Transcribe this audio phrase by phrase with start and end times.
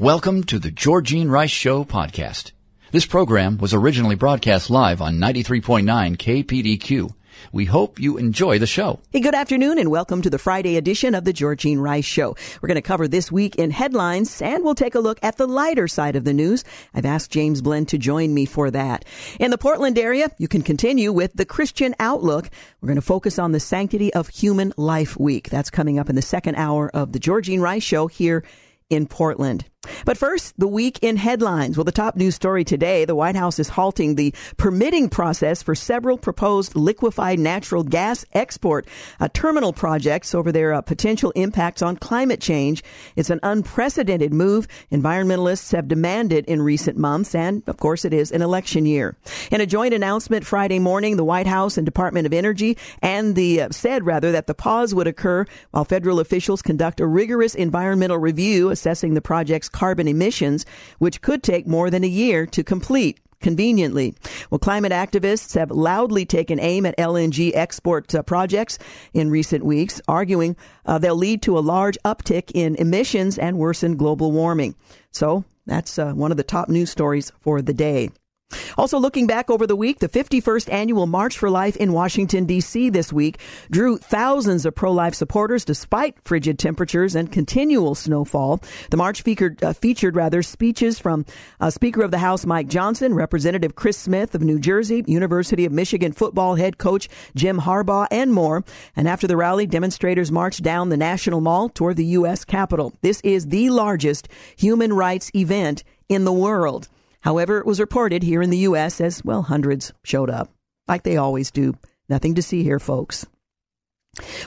[0.00, 2.52] Welcome to the Georgene Rice Show podcast.
[2.90, 7.12] This program was originally broadcast live on 93.9 KPDQ.
[7.52, 9.00] We hope you enjoy the show.
[9.10, 12.34] Hey, good afternoon and welcome to the Friday edition of the Georgene Rice Show.
[12.62, 15.46] We're going to cover this week in headlines and we'll take a look at the
[15.46, 16.64] lighter side of the news.
[16.94, 19.04] I've asked James Blend to join me for that.
[19.38, 22.48] In the Portland area, you can continue with the Christian Outlook.
[22.80, 25.50] We're going to focus on the Sanctity of Human Life Week.
[25.50, 28.44] That's coming up in the second hour of the Georgene Rice Show here
[28.90, 29.64] in Portland.
[30.04, 31.76] But first, the week in headlines.
[31.76, 35.74] Well, the top news story today, the White House is halting the permitting process for
[35.74, 38.86] several proposed liquefied natural gas export
[39.20, 42.84] uh, terminal projects over their uh, potential impacts on climate change.
[43.16, 48.32] It's an unprecedented move environmentalists have demanded in recent months, and of course, it is
[48.32, 49.16] an election year.
[49.50, 53.62] In a joint announcement Friday morning, the White House and Department of Energy and the
[53.62, 58.18] uh, said rather that the pause would occur while federal officials conduct a rigorous environmental
[58.18, 60.66] review assessing the project's carbon emissions,
[60.98, 64.14] which could take more than a year to complete conveniently.
[64.50, 68.78] Well, climate activists have loudly taken aim at LNG export uh, projects
[69.12, 73.96] in recent weeks, arguing uh, they'll lead to a large uptick in emissions and worsen
[73.96, 74.74] global warming.
[75.10, 78.10] So that's uh, one of the top news stories for the day.
[78.76, 82.90] Also, looking back over the week, the 51st annual March for Life in Washington, D.C.
[82.90, 83.38] this week
[83.70, 88.60] drew thousands of pro life supporters despite frigid temperatures and continual snowfall.
[88.90, 91.24] The march featured, uh, featured rather, speeches from
[91.60, 95.72] uh, Speaker of the House Mike Johnson, Representative Chris Smith of New Jersey, University of
[95.72, 98.64] Michigan football head coach Jim Harbaugh, and more.
[98.96, 102.44] And after the rally, demonstrators marched down the National Mall toward the U.S.
[102.44, 102.92] Capitol.
[103.02, 106.88] This is the largest human rights event in the world.
[107.20, 109.00] However, it was reported here in the U.S.
[109.00, 110.50] as, well, hundreds showed up,
[110.88, 111.74] like they always do.
[112.08, 113.26] Nothing to see here, folks.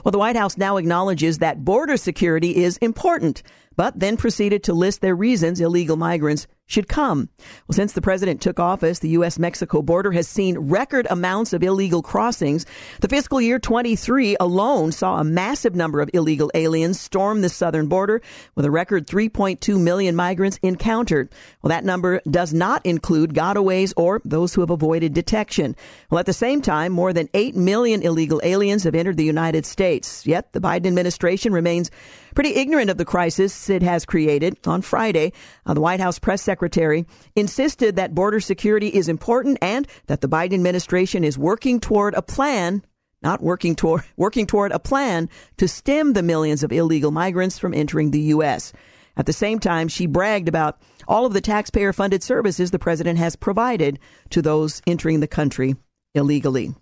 [0.04, 3.44] Well, the White House now acknowledges that border security is important,
[3.76, 7.30] but then proceeded to list their reasons illegal migrants should come.
[7.68, 9.38] Well, since the president took office, the U.S.
[9.38, 12.66] Mexico border has seen record amounts of illegal crossings.
[13.02, 17.88] The fiscal year 23 alone saw a massive number of illegal aliens storm the southern
[17.88, 18.22] border
[18.56, 21.30] with a record 3.2 million migrants encountered.
[21.62, 25.76] Well, that number does not include gotaways or those who have avoided detection.
[26.10, 29.66] Well, at the same time, more than 8 million illegal aliens have entered the United
[29.66, 30.26] States.
[30.26, 31.92] Yet the Biden administration remains
[32.34, 34.58] pretty ignorant of the crisis it has created.
[34.68, 35.34] On Friday,
[35.66, 37.06] uh, the White House press secretary
[37.36, 42.22] insisted that border security is important and that the Biden administration is working toward a
[42.22, 42.84] plan
[43.22, 47.74] not working toward working toward a plan to stem the millions of illegal migrants from
[47.74, 48.74] entering the U.S.
[49.16, 53.20] At the same time, she bragged about all of the taxpayer funded services the president
[53.20, 54.00] has provided
[54.32, 55.76] to those entering the country
[56.14, 56.76] illegally.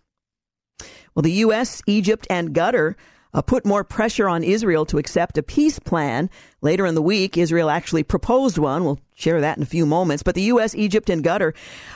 [1.14, 2.96] Well, the U.S., Egypt, and Qatar
[3.34, 6.30] uh, put more pressure on Israel to accept a peace plan.
[6.62, 8.84] Later in the week, Israel actually proposed one.
[8.84, 10.24] We'll share that in a few moments.
[10.24, 11.54] But the U.S., Egypt, and Qatar,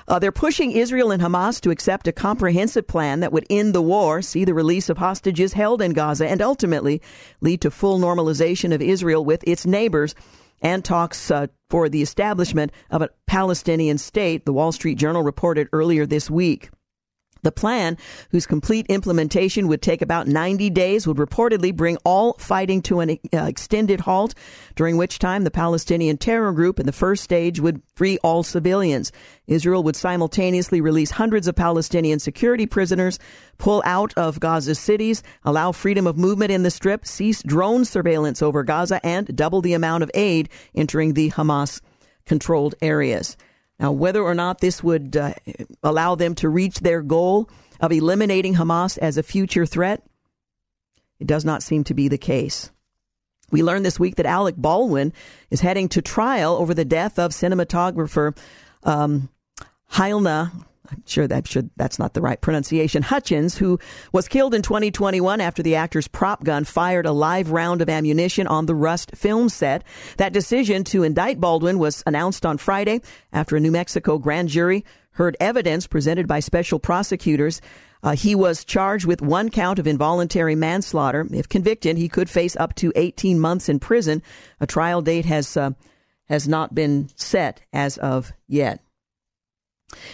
[0.07, 3.81] uh, they're pushing Israel and Hamas to accept a comprehensive plan that would end the
[3.81, 7.01] war, see the release of hostages held in Gaza, and ultimately
[7.41, 10.15] lead to full normalization of Israel with its neighbors
[10.61, 15.67] and talks uh, for the establishment of a Palestinian state, the Wall Street Journal reported
[15.73, 16.69] earlier this week.
[17.45, 17.95] The plan,
[18.31, 23.19] whose complete implementation would take about 90 days, would reportedly bring all fighting to an
[23.31, 24.33] uh, extended halt,
[24.75, 29.11] during which time the Palestinian terror group in the first stage would free all civilians.
[29.45, 33.19] Israel would simultaneously release hundreds of Palestinian security prisoners,
[33.59, 38.41] pull out of Gaza's cities, allow freedom of movement in the strip, cease drone surveillance
[38.41, 41.79] over Gaza, and double the amount of aid entering the Hamas
[42.25, 43.37] controlled areas.
[43.79, 45.33] Now, whether or not this would uh,
[45.83, 47.49] allow them to reach their goal
[47.79, 50.03] of eliminating Hamas as a future threat,
[51.19, 52.71] it does not seem to be the case.
[53.51, 55.13] We learned this week that Alec Baldwin
[55.49, 58.37] is heading to trial over the death of cinematographer
[58.83, 59.29] um,
[60.91, 63.03] I'm sure that should that's not the right pronunciation.
[63.03, 63.79] Hutchins, who
[64.11, 68.47] was killed in 2021 after the actor's prop gun fired a live round of ammunition
[68.47, 69.83] on the Rust film set.
[70.17, 73.01] That decision to indict Baldwin was announced on Friday
[73.33, 74.85] after a New Mexico grand jury
[75.15, 77.61] heard evidence presented by special prosecutors.
[78.03, 81.27] Uh, he was charged with one count of involuntary manslaughter.
[81.31, 84.21] If convicted, he could face up to 18 months in prison.
[84.59, 85.71] A trial date has uh,
[86.29, 88.84] has not been set as of yet.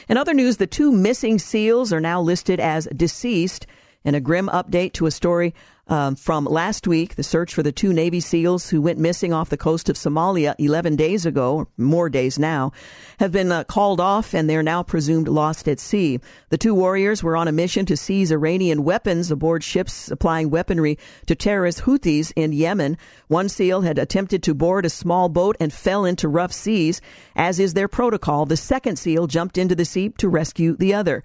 [0.08, 3.66] In other news, the two missing SEALs are now listed as deceased
[4.04, 5.54] in a grim update to a story
[5.92, 9.50] um, from last week, the search for the two Navy SEALs who went missing off
[9.50, 12.72] the coast of Somalia 11 days ago, or more days now,
[13.20, 16.22] have been uh, called off and they're now presumed lost at sea.
[16.48, 20.98] The two warriors were on a mission to seize Iranian weapons aboard ships supplying weaponry
[21.26, 22.98] to terrorist Houthis in Yemen.
[23.28, 27.02] One SEAL had attempted to board a small boat and fell into rough seas.
[27.36, 31.22] As is their protocol, the second SEAL jumped into the sea to rescue the other.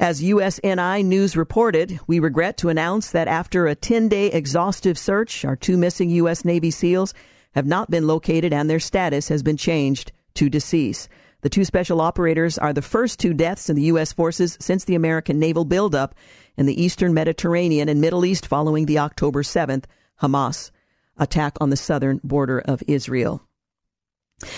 [0.00, 5.44] As USNI News reported, we regret to announce that after a 10 day exhaustive search,
[5.44, 6.44] our two missing U.S.
[6.44, 7.14] Navy SEALs
[7.54, 11.08] have not been located and their status has been changed to deceased.
[11.42, 14.12] The two special operators are the first two deaths in the U.S.
[14.12, 16.16] forces since the American naval buildup
[16.56, 19.84] in the eastern Mediterranean and Middle East following the October 7th
[20.20, 20.72] Hamas
[21.16, 23.46] attack on the southern border of Israel.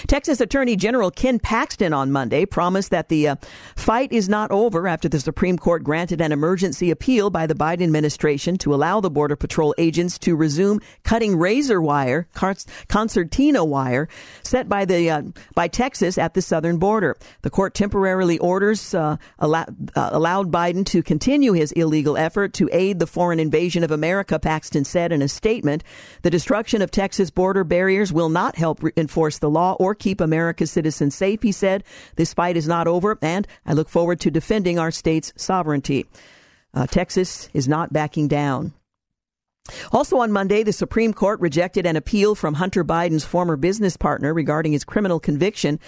[0.06, 3.36] Texas Attorney General Ken Paxton on Monday promised that the uh,
[3.76, 7.82] fight is not over after the Supreme Court granted an emergency appeal by the Biden
[7.82, 12.26] administration to allow the Border Patrol agents to resume cutting razor wire,
[12.88, 14.08] concertina wire,
[14.42, 15.22] set by the uh,
[15.54, 17.16] by Texas at the southern border.
[17.42, 22.68] The court temporarily orders uh, allow, uh, allowed Biden to continue his illegal effort to
[22.72, 24.38] aid the foreign invasion of America.
[24.38, 25.84] Paxton said in a statement,
[26.22, 30.20] "The destruction of Texas border barriers will not help re- enforce the law." Or keep
[30.20, 31.84] America's citizens safe, he said.
[32.16, 36.06] This fight is not over, and I look forward to defending our state's sovereignty.
[36.74, 38.74] Uh, Texas is not backing down.
[39.92, 44.32] Also on Monday, the Supreme Court rejected an appeal from Hunter Biden's former business partner
[44.32, 45.80] regarding his criminal conviction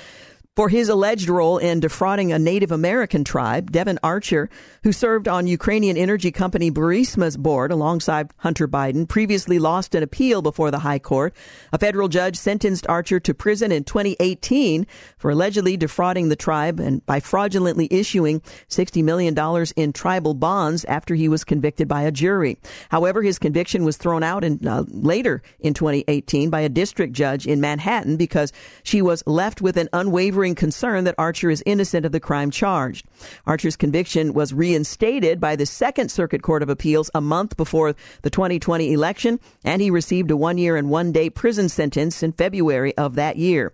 [0.59, 4.51] for his alleged role in defrauding a Native American tribe, Devon Archer,
[4.83, 10.43] who served on Ukrainian energy company Burisma's board alongside Hunter Biden, previously lost an appeal
[10.43, 11.33] before the High Court.
[11.73, 14.85] A federal judge sentenced Archer to prison in 2018
[15.17, 19.39] for allegedly defrauding the tribe and by fraudulently issuing $60 million
[19.77, 22.59] in tribal bonds after he was convicted by a jury.
[22.89, 27.47] However, his conviction was thrown out in, uh, later in 2018 by a district judge
[27.47, 28.53] in Manhattan because
[28.83, 33.07] she was left with an unwavering concern that Archer is innocent of the crime charged.
[33.47, 38.31] Archer's conviction was reinstated by the Second Circuit Court of Appeals a month before the
[38.31, 42.97] 2020 election, and he received a one year and one day prison sentence in February
[42.97, 43.73] of that year.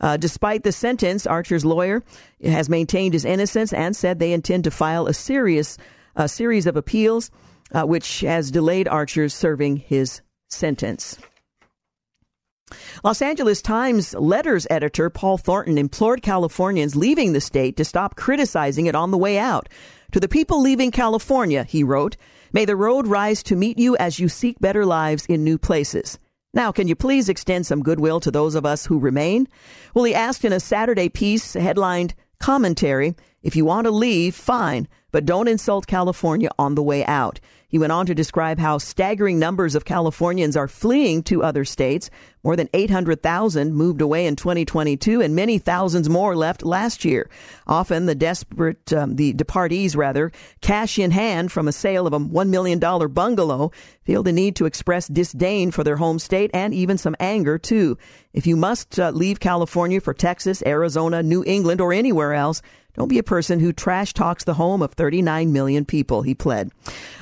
[0.00, 2.02] Uh, despite the sentence, Archer's lawyer
[2.44, 5.78] has maintained his innocence and said they intend to file a serious
[6.16, 7.30] a series of appeals,
[7.72, 11.18] uh, which has delayed Archer's serving his sentence.
[13.04, 18.86] Los Angeles Times letters editor Paul Thornton implored Californians leaving the state to stop criticizing
[18.86, 19.68] it on the way out.
[20.10, 22.16] To the people leaving California, he wrote,
[22.52, 26.18] may the road rise to meet you as you seek better lives in new places.
[26.54, 29.46] Now, can you please extend some goodwill to those of us who remain?
[29.94, 34.88] Well, he asked in a Saturday piece headlined Commentary If you want to leave, fine,
[35.12, 37.40] but don't insult California on the way out.
[37.68, 42.10] He went on to describe how staggering numbers of Californians are fleeing to other states.
[42.44, 47.28] More than 800,000 moved away in 2022 and many thousands more left last year.
[47.66, 50.30] Often the desperate, um, the departees rather,
[50.60, 53.72] cash in hand from a sale of a $1 million bungalow
[54.02, 57.98] feel the need to express disdain for their home state and even some anger too.
[58.32, 62.62] If you must uh, leave California for Texas, Arizona, New England, or anywhere else,
[62.96, 66.72] don't be a person who trash talks the home of 39 million people, he pled.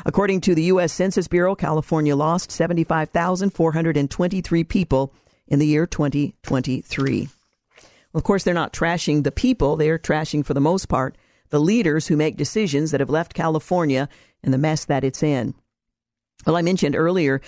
[0.06, 0.92] According to the U.S.
[0.92, 5.12] Census Bureau, California lost 75,423 people
[5.48, 7.20] in the year 2023.
[7.20, 7.28] Well,
[8.14, 9.76] of course, they're not trashing the people.
[9.76, 11.16] They're trashing, for the most part,
[11.50, 14.08] the leaders who make decisions that have left California
[14.44, 15.54] and the mess that it's in.
[16.46, 17.40] Well, I mentioned earlier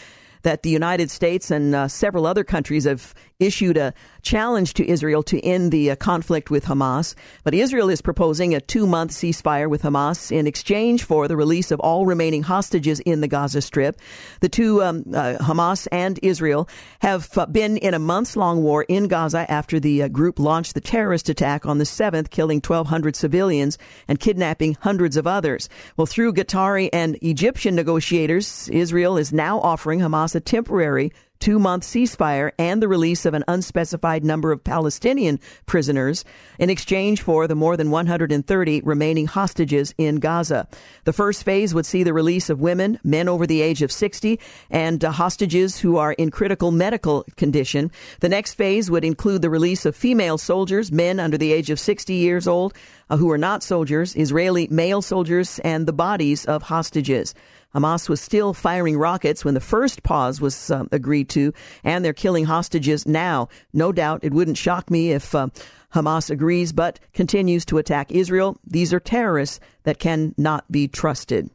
[0.43, 3.93] that the United States and uh, several other countries have issued a
[4.27, 7.15] challenge to Israel to end the uh, conflict with Hamas.
[7.45, 11.71] But Israel is proposing a two month ceasefire with Hamas in exchange for the release
[11.71, 13.97] of all remaining hostages in the Gaza Strip.
[14.41, 16.69] The two, um, uh, Hamas and Israel,
[17.01, 20.75] have uh, been in a months long war in Gaza after the uh, group launched
[20.75, 23.79] the terrorist attack on the 7th, killing 1,200 civilians
[24.09, 25.69] and kidnapping hundreds of others.
[25.97, 31.83] Well, through Qatari and Egyptian negotiators, Israel is now offering Hamas a temporary two month
[31.85, 36.25] ceasefire and the release of an unspecified number of Palestinian prisoners
[36.59, 40.67] in exchange for the more than 130 remaining hostages in Gaza.
[41.05, 44.41] The first phase would see the release of women, men over the age of 60,
[44.71, 47.91] and uh, hostages who are in critical medical condition.
[48.21, 51.81] The next phase would include the release of female soldiers, men under the age of
[51.81, 52.75] 60 years old,
[53.09, 57.35] uh, who are not soldiers, Israeli male soldiers, and the bodies of hostages.
[57.75, 61.53] Hamas was still firing rockets when the first pause was um, agreed to,
[61.85, 63.49] and they're killing hostages now.
[63.73, 65.49] No doubt it wouldn't shock me if uh,
[65.95, 68.59] Hamas agrees, but continues to attack Israel.
[68.67, 71.51] These are terrorists that cannot be trusted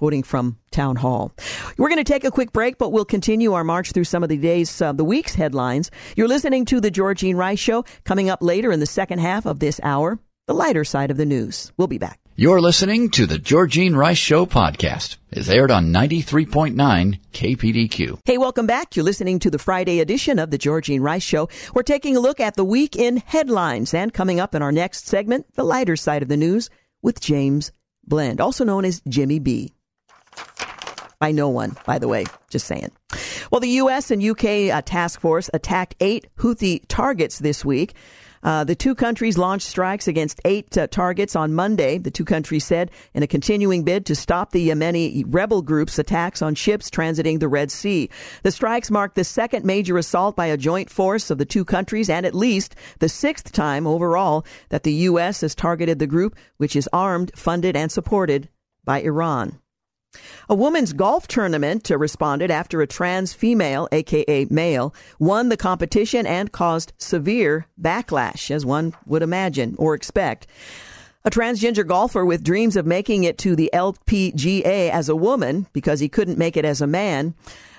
[0.00, 1.30] quoting from Town Hall.
[1.76, 4.30] We're going to take a quick break, but we'll continue our march through some of
[4.30, 5.90] the day's, uh, the week's headlines.
[6.16, 7.84] You're listening to The Georgene Rice Show.
[8.04, 11.26] Coming up later in the second half of this hour, the lighter side of the
[11.26, 11.70] news.
[11.76, 12.19] We'll be back.
[12.36, 15.16] You're listening to The Georgene Rice Show podcast.
[15.30, 18.20] It's aired on 93.9 KPDQ.
[18.24, 18.96] Hey, welcome back.
[18.96, 21.48] You're listening to the Friday edition of The Georgene Rice Show.
[21.74, 25.06] We're taking a look at the week in headlines and coming up in our next
[25.06, 26.70] segment, the lighter side of the news
[27.02, 27.72] with James
[28.06, 29.74] Blend, also known as Jimmy B
[31.18, 32.24] by no one, by the way.
[32.48, 32.90] Just saying.
[33.52, 34.10] Well, the U.S.
[34.10, 34.70] and U.K.
[34.70, 37.94] Uh, task force attacked eight Houthi targets this week.
[38.42, 42.64] Uh, the two countries launched strikes against eight uh, targets on Monday, the two countries
[42.64, 47.38] said, in a continuing bid to stop the Yemeni rebel group's attacks on ships transiting
[47.38, 48.08] the Red Sea.
[48.42, 52.08] The strikes marked the second major assault by a joint force of the two countries
[52.08, 55.42] and at least the sixth time overall that the U.S.
[55.42, 58.48] has targeted the group, which is armed, funded, and supported
[58.84, 59.58] by Iran.
[60.48, 66.26] A women's golf tournament uh, responded after a trans female, aka male, won the competition
[66.26, 70.46] and caused severe backlash, as one would imagine or expect.
[71.24, 76.00] A transgender golfer with dreams of making it to the LPGA as a woman because
[76.00, 77.34] he couldn't make it as a man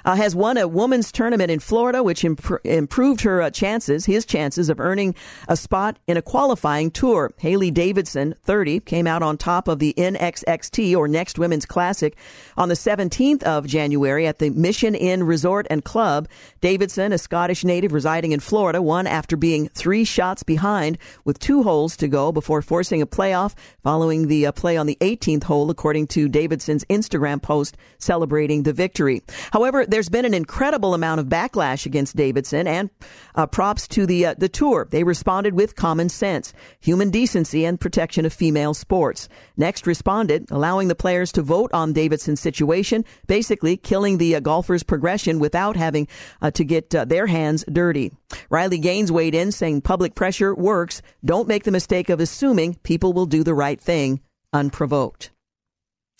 [0.06, 4.26] uh, has won a women's tournament in Florida, which imp- improved her uh, chances, his
[4.26, 5.16] chances of earning
[5.48, 7.34] a spot in a qualifying tour.
[7.38, 12.16] Hailey Davidson, 30, came out on top of the NXXT or Next Women's Classic
[12.58, 16.28] on the 17th of January at the Mission Inn Resort and Club.
[16.62, 21.64] Davidson, a Scottish native residing in Florida, won after being three shots behind with two
[21.64, 23.54] holes to go before forcing a playoff
[23.84, 28.74] following the uh, play on the 18th hole, according to Davidson's Instagram post celebrating the
[28.74, 29.22] victory.
[29.52, 32.90] However, there's been an incredible amount of backlash against Davidson, and
[33.36, 34.88] uh, props to the uh, the tour.
[34.90, 39.30] They responded with common sense, human decency, and protection of female sports.
[39.58, 44.84] Next responded, allowing the players to vote on Davidson's situation, basically killing the uh, golfers'
[44.84, 46.08] progression without having
[46.42, 48.12] uh, to get uh, their hands dirty.
[48.50, 51.02] Riley Gaines weighed in, saying public pressure works.
[51.24, 54.22] Don't make the mistake of assuming people will do the right thing
[54.54, 55.32] unprovoked.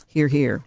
[0.08, 0.64] Here, here.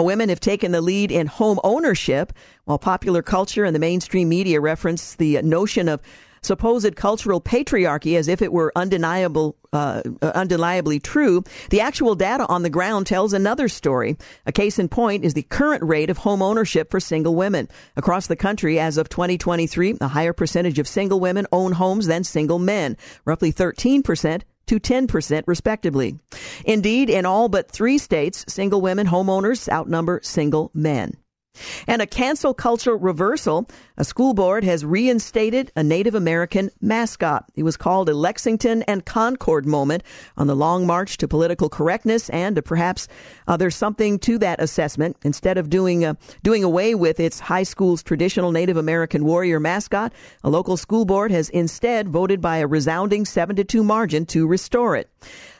[0.00, 2.32] Well, women have taken the lead in home ownership,
[2.64, 6.00] while popular culture and the mainstream media reference the notion of
[6.40, 12.62] supposed cultural patriarchy as if it were undeniable, uh, undeniably true, the actual data on
[12.62, 14.16] the ground tells another story.
[14.46, 17.68] A case in point is the current rate of home ownership for single women.
[17.94, 22.24] Across the country, as of 2023, a higher percentage of single women own homes than
[22.24, 26.16] single men, roughly 13% to 10% respectively.
[26.64, 31.16] Indeed, in all but three states, single women homeowners outnumber single men.
[31.86, 33.68] And a cancel culture reversal.
[33.96, 37.44] A school board has reinstated a Native American mascot.
[37.54, 40.02] It was called a Lexington and Concord moment
[40.36, 43.08] on the long march to political correctness, and perhaps
[43.46, 45.16] uh, there's something to that assessment.
[45.22, 50.12] Instead of doing uh, doing away with its high school's traditional Native American warrior mascot,
[50.44, 54.46] a local school board has instead voted by a resounding seven to two margin to
[54.46, 55.10] restore it.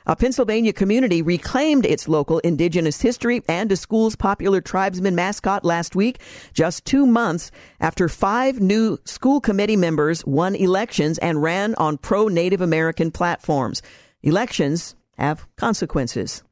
[0.07, 5.95] A Pennsylvania community reclaimed its local indigenous history and a school's popular tribesman mascot last
[5.95, 6.21] week,
[6.55, 12.29] just two months after five new school committee members won elections and ran on pro
[12.29, 13.83] Native American platforms.
[14.23, 16.43] Elections have consequences.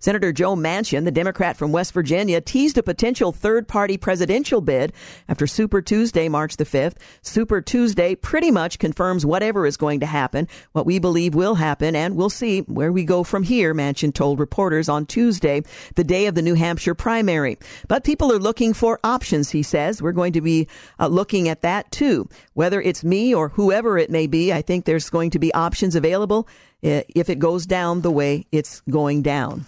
[0.00, 4.92] Senator Joe Manchin, the Democrat from West Virginia, teased a potential third party presidential bid
[5.28, 6.96] after Super Tuesday, March the 5th.
[7.22, 11.96] Super Tuesday pretty much confirms whatever is going to happen, what we believe will happen,
[11.96, 15.62] and we'll see where we go from here, Manchin told reporters on Tuesday,
[15.94, 17.58] the day of the New Hampshire primary.
[17.88, 20.02] But people are looking for options, he says.
[20.02, 20.68] We're going to be
[21.00, 22.28] uh, looking at that too.
[22.54, 25.94] Whether it's me or whoever it may be, I think there's going to be options
[25.94, 26.48] available
[26.82, 29.66] if it goes down the way it's going down.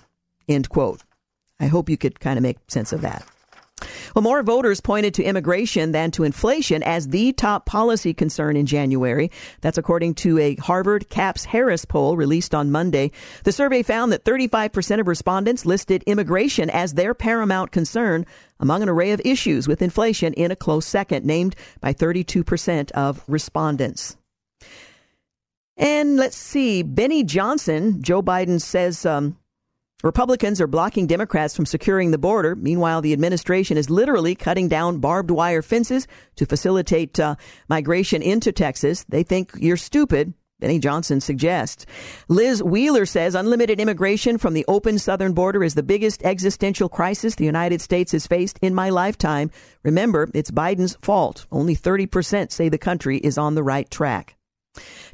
[0.48, 1.02] End quote.
[1.60, 3.24] I hope you could kind of make sense of that.
[4.14, 8.66] Well, more voters pointed to immigration than to inflation as the top policy concern in
[8.66, 9.30] January.
[9.60, 13.10] That's according to a Harvard CAPS Harris poll released on Monday.
[13.42, 18.26] The survey found that 35% of respondents listed immigration as their paramount concern
[18.60, 23.22] among an array of issues with inflation in a close second, named by 32% of
[23.26, 24.16] respondents.
[25.76, 29.36] And let's see, Benny Johnson, Joe Biden says um,
[30.02, 32.54] Republicans are blocking Democrats from securing the border.
[32.54, 37.36] Meanwhile, the administration is literally cutting down barbed wire fences to facilitate uh,
[37.68, 39.04] migration into Texas.
[39.08, 41.84] They think you're stupid Benny Johnson suggests.
[42.28, 47.34] Liz Wheeler says unlimited immigration from the open southern border is the biggest existential crisis
[47.34, 49.50] the United States has faced in my lifetime.
[49.82, 51.46] Remember, it's Biden's fault.
[51.50, 54.36] Only 30% say the country is on the right track.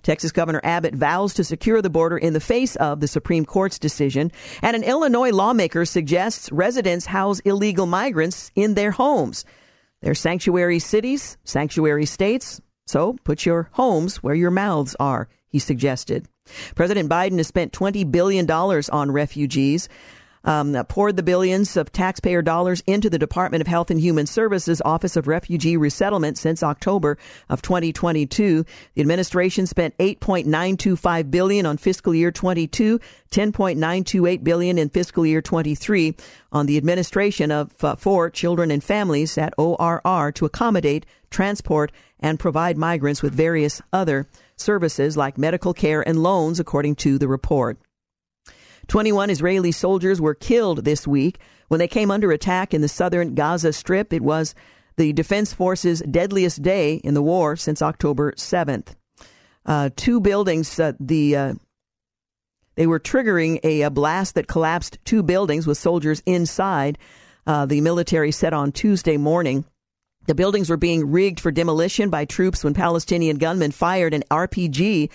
[0.02, 3.78] Texas Governor Abbott vows to secure the border in the face of the Supreme Court's
[3.78, 9.44] decision, and an Illinois lawmaker suggests residents house illegal migrants in their homes.
[10.02, 16.26] They're sanctuary cities, sanctuary states, so put your homes where your mouths are, he suggested.
[16.74, 19.88] President Biden has spent $20 billion on refugees
[20.44, 24.80] um, poured the billions of taxpayer dollars into the Department of Health and Human Services
[24.84, 27.18] Office of Refugee Resettlement since October
[27.48, 28.64] of 2022.
[28.94, 32.98] The administration spent 8.925 billion on fiscal year 22,
[33.30, 36.16] 10.928 billion in fiscal year 23
[36.52, 42.38] on the administration of uh, for children and families at ORR to accommodate, transport, and
[42.38, 47.78] provide migrants with various other services like medical care and loans, according to the report.
[48.90, 53.36] 21 Israeli soldiers were killed this week when they came under attack in the southern
[53.36, 54.12] Gaza Strip.
[54.12, 54.52] It was
[54.96, 58.96] the Defense Force's deadliest day in the war since October 7th.
[59.64, 61.54] Uh, two buildings, uh, the uh,
[62.74, 66.98] they were triggering a, a, blast that collapsed two buildings with soldiers inside.
[67.46, 69.64] Uh, the military said on Tuesday morning.
[70.26, 75.10] The buildings were being rigged for demolition by troops when Palestinian gunmen fired an RPG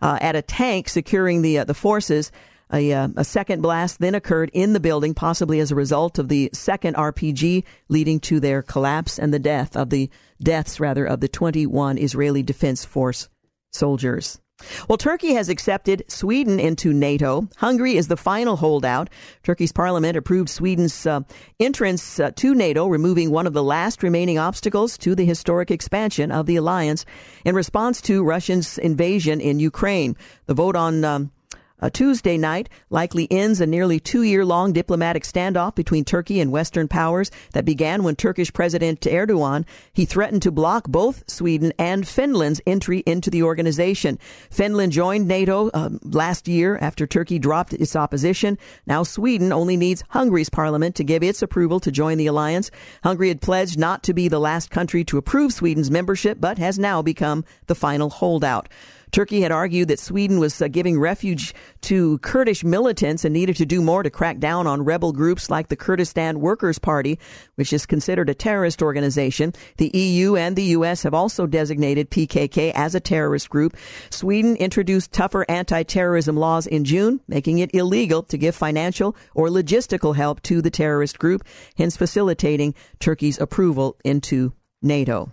[0.00, 2.30] uh, at a tank securing the uh, the forces.
[2.72, 6.28] A, uh, a, second blast then occurred in the building, possibly as a result of
[6.28, 10.10] the second RPG, leading to their collapse and the death of the
[10.42, 13.28] deaths rather of the 21 Israeli Defense Force
[13.72, 14.40] soldiers.
[14.88, 17.46] Well, Turkey has accepted Sweden into NATO.
[17.58, 19.10] Hungary is the final holdout.
[19.42, 21.20] Turkey's parliament approved Sweden's uh,
[21.60, 26.32] entrance uh, to NATO, removing one of the last remaining obstacles to the historic expansion
[26.32, 27.04] of the alliance
[27.44, 30.16] in response to Russia's invasion in Ukraine.
[30.46, 31.32] The vote on um,
[31.80, 36.50] a Tuesday night likely ends a nearly two year long diplomatic standoff between Turkey and
[36.50, 42.08] Western powers that began when Turkish President Erdogan he threatened to block both Sweden and
[42.08, 44.18] Finland's entry into the organization.
[44.50, 48.56] Finland joined NATO uh, last year after Turkey dropped its opposition.
[48.86, 52.70] Now Sweden only needs Hungary's parliament to give its approval to join the alliance.
[53.02, 56.78] Hungary had pledged not to be the last country to approve Sweden's membership, but has
[56.78, 58.68] now become the final holdout.
[59.16, 63.64] Turkey had argued that Sweden was uh, giving refuge to Kurdish militants and needed to
[63.64, 67.18] do more to crack down on rebel groups like the Kurdistan Workers' Party,
[67.54, 69.54] which is considered a terrorist organization.
[69.78, 73.74] The EU and the US have also designated PKK as a terrorist group.
[74.10, 80.14] Sweden introduced tougher anti-terrorism laws in June, making it illegal to give financial or logistical
[80.14, 81.42] help to the terrorist group,
[81.78, 84.52] hence facilitating Turkey's approval into
[84.82, 85.32] NATO.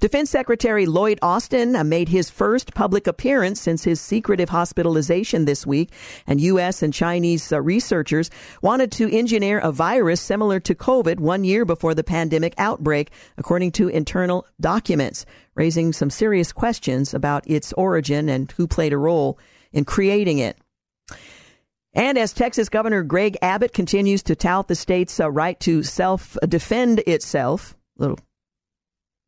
[0.00, 5.66] Defense Secretary Lloyd Austin uh, made his first public appearance since his secretive hospitalization this
[5.66, 5.92] week,
[6.26, 6.82] and U.S.
[6.82, 8.30] and Chinese uh, researchers
[8.62, 13.72] wanted to engineer a virus similar to COVID one year before the pandemic outbreak, according
[13.72, 15.24] to internal documents,
[15.54, 19.38] raising some serious questions about its origin and who played a role
[19.72, 20.56] in creating it.
[21.94, 26.36] And as Texas Governor Greg Abbott continues to tout the state's uh, right to self
[26.48, 28.18] defend itself, little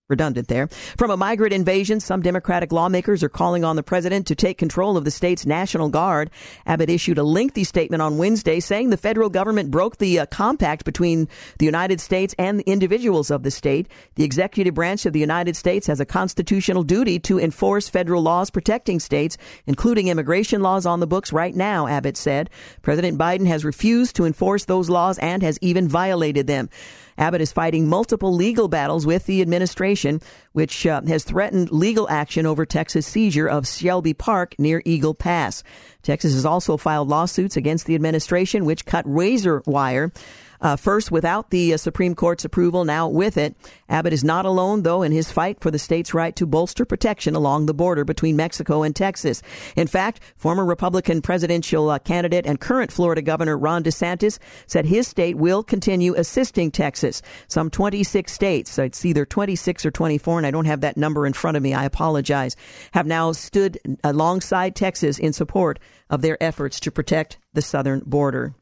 [0.08, 0.68] redundant there.
[0.96, 4.96] From a migrant invasion, some Democratic lawmakers are calling on the president to take control
[4.96, 6.30] of the state's National Guard.
[6.64, 10.84] Abbott issued a lengthy statement on Wednesday saying the federal government broke the uh, compact
[10.84, 11.26] between
[11.58, 13.88] the United States and the individuals of the state.
[14.14, 18.48] The executive branch of the United States has a constitutional duty to enforce federal laws
[18.48, 22.48] protecting states, including immigration laws on the books right now, Abbott said.
[22.82, 26.70] President Biden has refused to enforce those laws and has even violated them.
[27.18, 30.20] Abbott is fighting multiple legal battles with the administration,
[30.52, 35.62] which uh, has threatened legal action over Texas' seizure of Shelby Park near Eagle Pass.
[36.02, 40.12] Texas has also filed lawsuits against the administration, which cut razor wire
[40.60, 43.56] uh, first without the uh, Supreme Court's approval, now with it.
[43.88, 47.34] Abbott is not alone, though, in his fight for the state's right to bolster protection
[47.34, 49.42] along the border between Mexico and Texas.
[49.76, 55.06] In fact, former Republican presidential uh, candidate and current Florida Governor Ron DeSantis said his
[55.08, 57.22] state will continue assisting Texas.
[57.48, 61.32] Some 26 states, it's either 26 or 24, and I don't have that number in
[61.32, 62.56] front of me, I apologize,
[62.92, 65.78] have now stood alongside Texas in support
[66.10, 68.54] of their efforts to protect the southern border.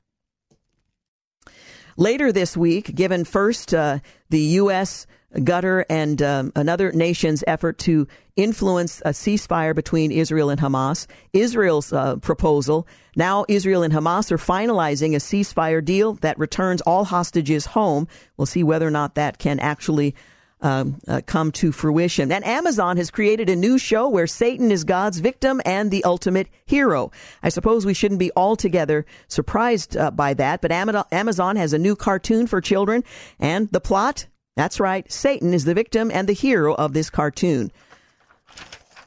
[1.96, 5.06] Later this week, given first uh, the U.S.
[5.34, 11.92] Qatar and um, another nation's effort to influence a ceasefire between Israel and Hamas, Israel's
[11.92, 12.86] uh, proposal.
[13.16, 18.08] Now, Israel and Hamas are finalizing a ceasefire deal that returns all hostages home.
[18.36, 20.14] We'll see whether or not that can actually
[20.60, 22.32] um, uh, come to fruition.
[22.32, 26.48] And Amazon has created a new show where Satan is God's victim and the ultimate
[26.66, 27.10] hero.
[27.42, 31.96] I suppose we shouldn't be altogether surprised uh, by that, but Amazon has a new
[31.96, 33.04] cartoon for children,
[33.38, 37.72] and the plot that's right, Satan is the victim and the hero of this cartoon.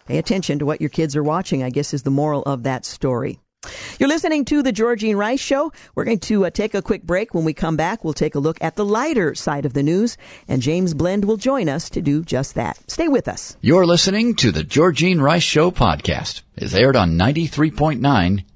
[0.06, 2.86] Pay attention to what your kids are watching, I guess, is the moral of that
[2.86, 3.40] story.
[4.00, 5.72] You're listening to the Georgene Rice Show.
[5.96, 7.34] We're going to uh, take a quick break.
[7.34, 10.18] When we come back, we'll take a look at the lighter side of the news,
[10.48, 12.80] and James Blend will join us to do just that.
[12.90, 13.58] Stay with us.
[13.62, 16.42] You're listening to the Georgene Rice Show podcast.
[16.56, 18.00] It's aired on 93.9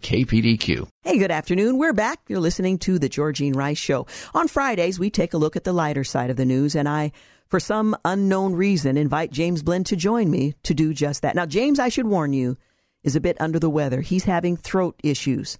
[0.01, 0.87] KPDQ.
[1.03, 1.77] Hey, good afternoon.
[1.77, 2.19] We're back.
[2.27, 4.07] You're listening to the Georgene Rice Show.
[4.33, 7.11] On Fridays, we take a look at the lighter side of the news, and I
[7.51, 11.35] for some unknown reason, invite James Blend to join me to do just that.
[11.35, 12.57] Now, James, I should warn you,
[13.03, 14.01] is a bit under the weather.
[14.01, 15.57] He's having throat issues.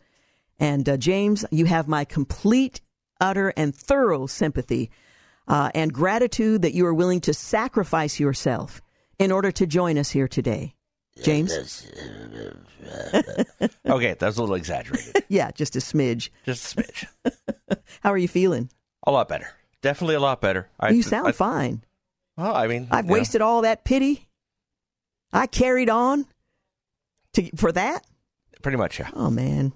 [0.60, 2.82] And uh, James, you have my complete,
[3.20, 4.92] utter, and thorough sympathy
[5.48, 8.82] uh, and gratitude that you are willing to sacrifice yourself
[9.20, 10.76] in order to join us here today.
[11.24, 11.52] James?
[13.86, 15.24] okay, that was a little exaggerated.
[15.30, 16.30] yeah, just a smidge.
[16.46, 17.06] Just a smidge.
[18.02, 18.70] How are you feeling?
[19.06, 19.50] A lot better.
[19.82, 20.70] Definitely a lot better.
[20.80, 21.84] I, you sound I, fine.
[22.38, 23.48] Well, I mean, I've wasted know.
[23.48, 24.28] all that pity.
[25.34, 26.26] I carried on
[27.34, 28.06] to for that?
[28.62, 29.10] Pretty much, yeah.
[29.14, 29.74] Oh man.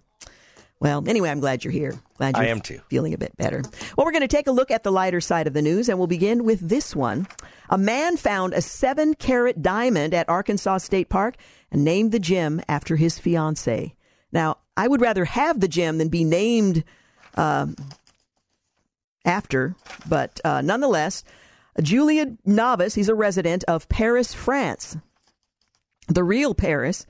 [0.80, 1.96] Well, anyway, I'm glad you're here.
[2.18, 2.82] Glad you're I am too.
[2.90, 3.64] Feeling a bit better.
[3.98, 5.98] Well, we're going to take a look at the lighter side of the news, and
[5.98, 7.28] we'll begin with this one.
[7.70, 11.38] A man found a seven carat diamond at Arkansas State Park
[11.72, 13.96] and named the gem after his fiancee.
[14.32, 16.84] Now, I would rather have the gem than be named
[17.36, 17.76] um,
[19.24, 19.76] after,
[20.08, 21.24] but uh, nonetheless,
[21.82, 24.98] Julien Navas, he's a resident of Paris, France.
[26.08, 27.06] The real Paris.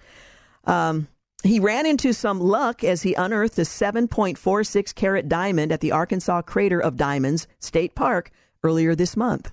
[0.66, 1.08] Um,
[1.44, 6.42] he ran into some luck as he unearthed a 7.46 carat diamond at the Arkansas
[6.42, 8.32] Crater of Diamonds State Park
[8.64, 9.52] earlier this month.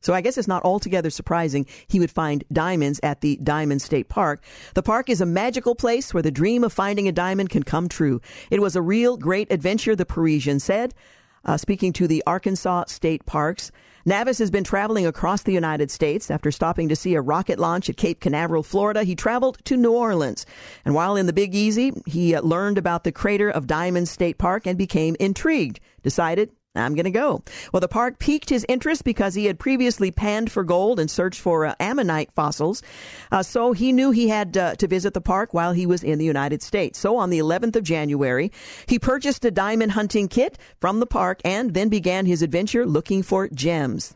[0.00, 4.08] So I guess it's not altogether surprising he would find diamonds at the Diamond State
[4.08, 4.42] Park.
[4.74, 7.88] The park is a magical place where the dream of finding a diamond can come
[7.88, 8.20] true.
[8.50, 10.94] It was a real great adventure, the Parisian said,
[11.44, 13.72] uh, speaking to the Arkansas State Parks.
[14.04, 16.30] Navas has been traveling across the United States.
[16.30, 19.92] After stopping to see a rocket launch at Cape Canaveral, Florida, he traveled to New
[19.92, 20.46] Orleans.
[20.84, 24.38] And while in the Big Easy, he uh, learned about the crater of Diamond State
[24.38, 25.80] Park and became intrigued.
[26.02, 27.42] Decided I'm going to go.
[27.72, 31.40] Well, the park piqued his interest because he had previously panned for gold and searched
[31.40, 32.82] for uh, ammonite fossils.
[33.30, 36.18] Uh, so he knew he had uh, to visit the park while he was in
[36.18, 36.98] the United States.
[36.98, 38.52] So on the 11th of January,
[38.86, 43.22] he purchased a diamond hunting kit from the park and then began his adventure looking
[43.22, 44.14] for gems.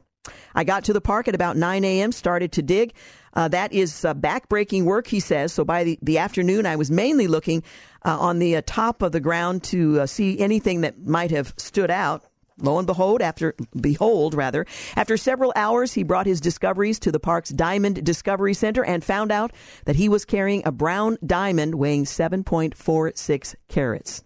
[0.54, 2.94] I got to the park at about 9 a.m., started to dig.
[3.34, 5.52] Uh, that is uh, backbreaking work, he says.
[5.52, 7.62] So by the, the afternoon, I was mainly looking
[8.04, 11.54] uh, on the uh, top of the ground to uh, see anything that might have
[11.56, 12.24] stood out.
[12.58, 17.20] Lo and behold, after behold rather, after several hours, he brought his discoveries to the
[17.20, 19.52] park's Diamond Discovery Center and found out
[19.84, 24.22] that he was carrying a brown diamond weighing 7.46 carats.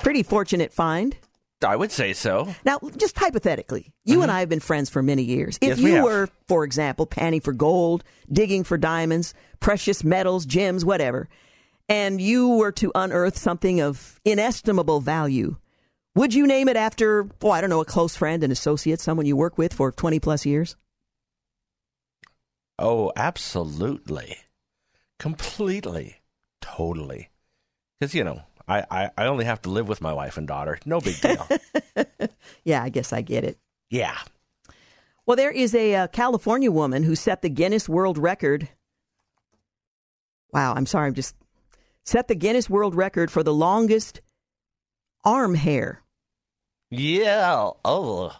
[0.00, 1.16] Pretty fortunate find.
[1.66, 2.54] I would say so.
[2.64, 4.22] Now, just hypothetically, you mm-hmm.
[4.24, 5.58] and I have been friends for many years.
[5.62, 10.84] If yes, you were, for example, panning for gold, digging for diamonds, precious metals, gems,
[10.84, 11.28] whatever,
[11.88, 15.56] and you were to unearth something of inestimable value,
[16.16, 19.26] would you name it after, oh, I don't know, a close friend, an associate, someone
[19.26, 20.74] you work with for 20 plus years?
[22.78, 24.38] Oh, absolutely.
[25.18, 26.16] Completely.
[26.62, 27.28] Totally.
[28.00, 30.78] Because, you know, I, I, I, only have to live with my wife and daughter.
[30.86, 31.46] No big deal.
[32.64, 33.58] yeah, I guess I get it.
[33.90, 34.16] Yeah.
[35.26, 38.68] Well, there is a uh, California woman who set the Guinness World Record.
[40.52, 41.36] Wow, I'm sorry, I'm just
[42.04, 44.22] set the Guinness World Record for the longest
[45.24, 46.02] arm hair.
[46.90, 47.70] Yeah.
[47.84, 48.32] Oh.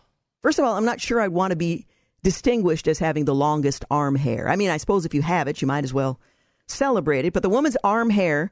[0.43, 1.87] First of all, I'm not sure I'd want to be
[2.23, 4.49] distinguished as having the longest arm hair.
[4.49, 6.21] I mean, I suppose if you have it, you might as well
[6.67, 7.33] celebrate it.
[7.33, 8.51] But the woman's arm hair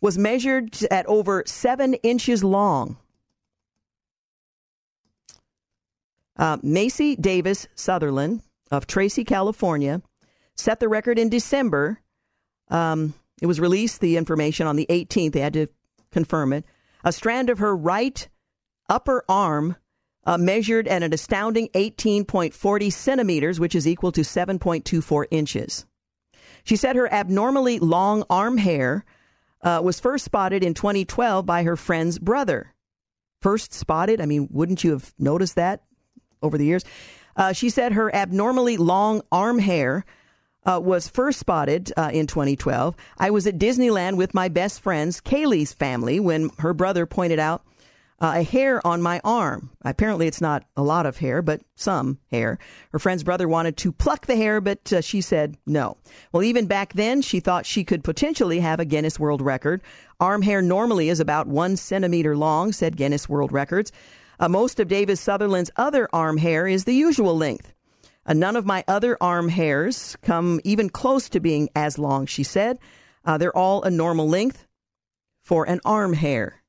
[0.00, 2.96] was measured at over seven inches long.
[6.36, 10.02] Uh, Macy Davis Sutherland of Tracy, California,
[10.56, 12.00] set the record in December.
[12.68, 15.32] Um, it was released, the information, on the 18th.
[15.32, 15.66] They had to
[16.10, 16.64] confirm it.
[17.04, 18.28] A strand of her right
[18.88, 19.76] upper arm
[20.24, 25.86] uh, measured at an astounding 18.40 centimeters, which is equal to 7.24 inches.
[26.64, 29.04] She said her abnormally long arm hair
[29.62, 32.74] uh, was first spotted in 2012 by her friend's brother.
[33.40, 34.20] First spotted?
[34.20, 35.82] I mean, wouldn't you have noticed that
[36.42, 36.84] over the years?
[37.34, 40.04] Uh, she said her abnormally long arm hair
[40.64, 42.94] uh, was first spotted uh, in 2012.
[43.18, 47.64] I was at Disneyland with my best friends, Kaylee's family, when her brother pointed out
[48.22, 49.70] uh, a hair on my arm.
[49.84, 52.56] Apparently, it's not a lot of hair, but some hair.
[52.92, 55.96] Her friend's brother wanted to pluck the hair, but uh, she said no.
[56.30, 59.82] Well, even back then, she thought she could potentially have a Guinness World Record.
[60.20, 63.90] Arm hair normally is about one centimeter long, said Guinness World Records.
[64.38, 67.74] Uh, most of Davis Sutherland's other arm hair is the usual length.
[68.24, 72.44] Uh, none of my other arm hairs come even close to being as long, she
[72.44, 72.78] said.
[73.24, 74.64] Uh, they're all a normal length
[75.42, 76.61] for an arm hair.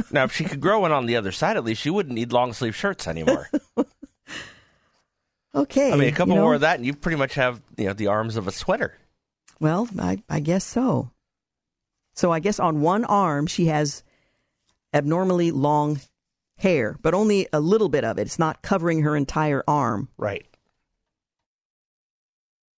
[0.10, 2.32] now, if she could grow one on the other side, at least she wouldn't need
[2.32, 3.48] long sleeve shirts anymore.
[5.54, 5.92] okay.
[5.92, 7.86] I mean, a couple you know, more of that, and you pretty much have you
[7.86, 8.96] know the arms of a sweater.
[9.60, 11.10] Well, I, I guess so.
[12.14, 14.02] So I guess on one arm she has
[14.92, 16.00] abnormally long
[16.58, 18.22] hair, but only a little bit of it.
[18.22, 20.08] It's not covering her entire arm.
[20.16, 20.46] Right.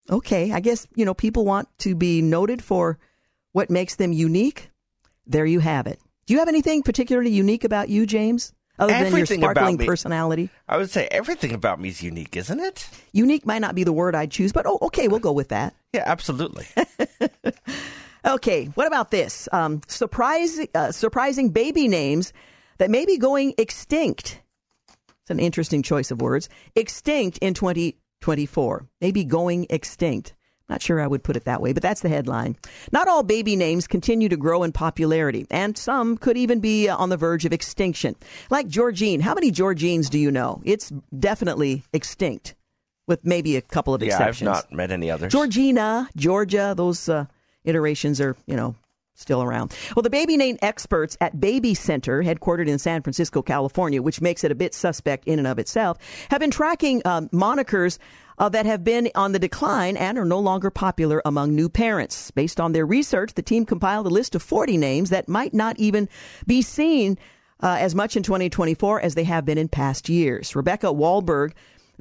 [0.09, 2.99] Okay, I guess, you know, people want to be noted for
[3.53, 4.71] what makes them unique.
[5.27, 6.01] There you have it.
[6.27, 8.53] Do you have anything particularly unique about you, James?
[8.79, 10.51] Other than your sparkling personality?
[10.69, 12.91] I would say everything about me is unique, isn't it?
[13.13, 15.75] Unique might not be the word I'd choose, but oh, okay, we'll go with that.
[15.95, 16.67] Yeah, absolutely.
[18.27, 19.49] Okay, what about this?
[19.53, 22.33] Um, surprise, uh, surprising baby names
[22.79, 24.43] that may be going extinct.
[25.23, 26.49] It's an interesting choice of words.
[26.75, 28.87] Extinct in 2024.
[29.01, 30.35] Maybe going extinct.
[30.69, 32.57] Not sure I would put it that way, but that's the headline.
[32.91, 36.97] Not all baby names continue to grow in popularity, and some could even be uh,
[36.97, 38.17] on the verge of extinction.
[38.51, 39.21] Like Georgene.
[39.21, 40.61] How many Georgenes do you know?
[40.65, 42.57] It's definitely extinct,
[43.07, 44.43] with maybe a couple of exceptions.
[44.43, 45.33] yeah, I've not met any others.
[45.33, 47.27] Georgina, Georgia, those uh,
[47.65, 48.75] iterations are, you know,
[49.15, 49.73] still around.
[49.95, 54.45] Well, the baby name experts at Baby Center, headquartered in San Francisco, California, which makes
[54.45, 55.97] it a bit suspect in and of itself,
[56.31, 57.99] have been tracking um, monikers
[58.39, 62.31] uh, that have been on the decline and are no longer popular among new parents.
[62.31, 65.79] Based on their research, the team compiled a list of 40 names that might not
[65.79, 66.09] even
[66.47, 67.19] be seen
[67.63, 70.55] uh, as much in 2024 as they have been in past years.
[70.55, 71.53] Rebecca Wahlberg,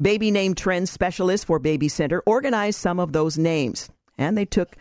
[0.02, 4.76] baby name trend specialist for Baby Center, organized some of those names, and they took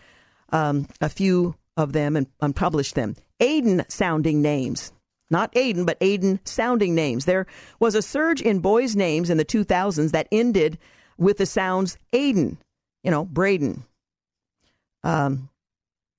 [0.51, 3.17] um, a few of them and, and published them.
[3.41, 4.93] Aiden sounding names.
[5.31, 7.25] Not Aiden, but Aiden sounding names.
[7.25, 7.47] There
[7.81, 10.79] was a surge in boys' names in the 2000s that ended
[11.19, 12.57] with the sounds Aiden,
[13.03, 13.85] you know, Braden.
[15.03, 15.49] Um,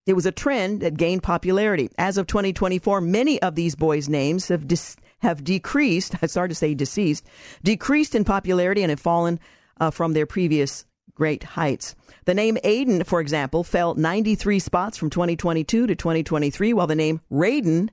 [0.06, 1.90] it was a trend that gained popularity.
[1.98, 6.16] As of 2024, many of these boys' names have dis- have decreased.
[6.22, 7.26] I started to say deceased,
[7.64, 9.40] decreased in popularity and have fallen
[9.80, 11.96] uh, from their previous great heights.
[12.26, 17.22] The name Aiden, for example, fell 93 spots from 2022 to 2023, while the name
[17.32, 17.90] Raiden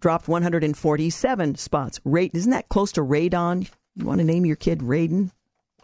[0.00, 2.00] dropped 147 spots.
[2.04, 3.70] Ra- isn't that close to Radon?
[3.96, 5.30] You want to name your kid Raiden?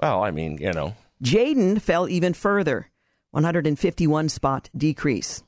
[0.00, 2.90] Well, I mean, you know, Jaden fell even further,
[3.32, 5.42] 151 spot decrease.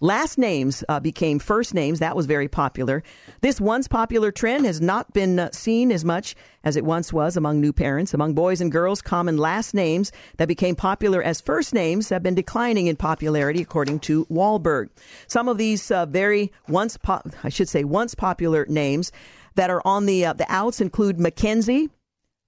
[0.00, 1.98] Last names uh, became first names.
[1.98, 3.02] That was very popular.
[3.42, 7.36] This once popular trend has not been uh, seen as much as it once was
[7.36, 8.14] among new parents.
[8.14, 12.34] Among boys and girls, common last names that became popular as first names have been
[12.34, 14.88] declining in popularity, according to Wahlberg.
[15.26, 19.12] Some of these uh, very once, po- I should say, once popular names
[19.56, 21.90] that are on the uh, the outs include Mackenzie,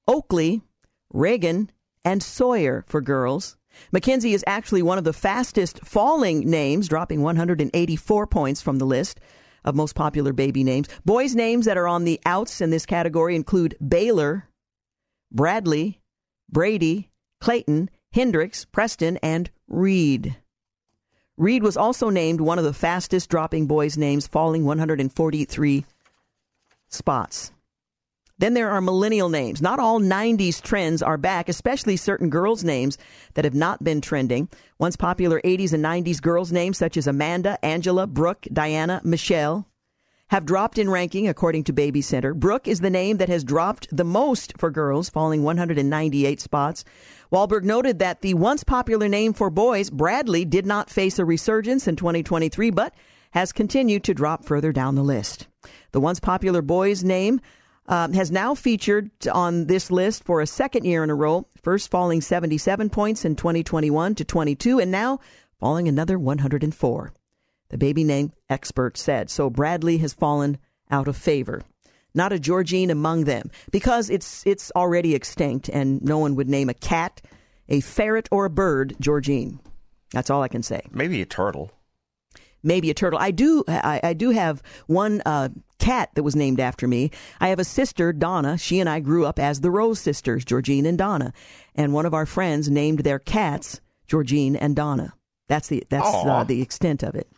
[0.07, 0.63] Oakley,
[1.13, 1.71] Reagan,
[2.05, 3.57] and Sawyer for girls.
[3.93, 9.21] Mackenzie is actually one of the fastest falling names, dropping 184 points from the list
[9.65, 10.89] of most popular baby names.
[11.05, 14.49] Boys' names that are on the outs in this category include Baylor,
[15.31, 16.01] Bradley,
[16.51, 20.37] Brady, Clayton, Hendricks, Preston, and Reed.
[21.37, 25.85] Reed was also named one of the fastest dropping boys' names, falling 143
[26.89, 27.53] spots.
[28.39, 29.61] Then there are millennial names.
[29.61, 32.97] Not all 90s trends are back, especially certain girls' names
[33.35, 34.49] that have not been trending.
[34.79, 39.67] Once popular 80s and 90s girls' names such as Amanda, Angela, Brooke, Diana, Michelle
[40.29, 42.35] have dropped in ranking according to Baby Center.
[42.35, 46.85] Brooke is the name that has dropped the most for girls, falling 198 spots.
[47.33, 51.89] Wahlberg noted that the once popular name for boys, Bradley, did not face a resurgence
[51.89, 52.95] in 2023, but
[53.33, 55.49] has continued to drop further down the list.
[55.93, 57.41] The once popular boy's name
[57.89, 61.91] um, has now featured on this list for a second year in a row, first
[61.91, 65.19] falling 77 points in 2021 to 22, and now
[65.59, 67.13] falling another 104.
[67.71, 69.31] The baby name expert said.
[69.31, 70.59] So Bradley has fallen
[70.91, 71.63] out of favor.
[72.15, 76.69] Not a Georgene among them because it's it's already extinct and no one would name
[76.69, 77.21] a cat,
[77.69, 79.61] a ferret, or a bird Georgene.
[80.13, 80.83] That's all I can say.
[80.91, 81.71] maybe a turtle.
[82.63, 83.19] Maybe a turtle.
[83.19, 83.65] I do.
[83.69, 87.11] I, I do have one uh, cat that was named after me.
[87.41, 88.59] I have a sister, Donna.
[88.59, 91.33] She and I grew up as the Rose sisters, Georgene and Donna.
[91.75, 95.15] And one of our friends named their cats Georgene and Donna.
[95.47, 97.29] That's the that's uh, the extent of it.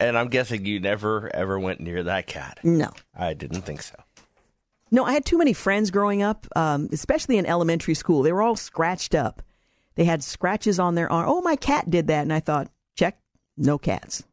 [0.00, 2.58] And I'm guessing you never ever went near that cat.
[2.64, 2.90] No.
[3.14, 3.96] I didn't think so.
[4.90, 8.22] No, I had too many friends growing up, um, especially in elementary school.
[8.22, 9.42] They were all scratched up.
[9.94, 11.28] They had scratches on their arm.
[11.28, 12.22] Oh, my cat did that.
[12.22, 13.18] And I thought, check,
[13.56, 14.24] no cats.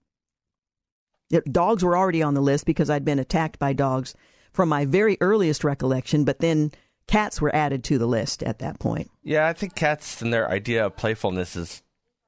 [1.52, 4.16] Dogs were already on the list because I'd been attacked by dogs
[4.54, 6.72] from my very earliest recollection, but then
[7.08, 9.10] cats were added to the list at that point.
[9.24, 11.82] Yeah, I think cats and their idea of playfulness is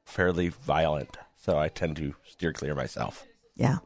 [0.06, 3.26] fairly violent, so I tend to steer clear myself.
[3.56, 3.78] Yeah.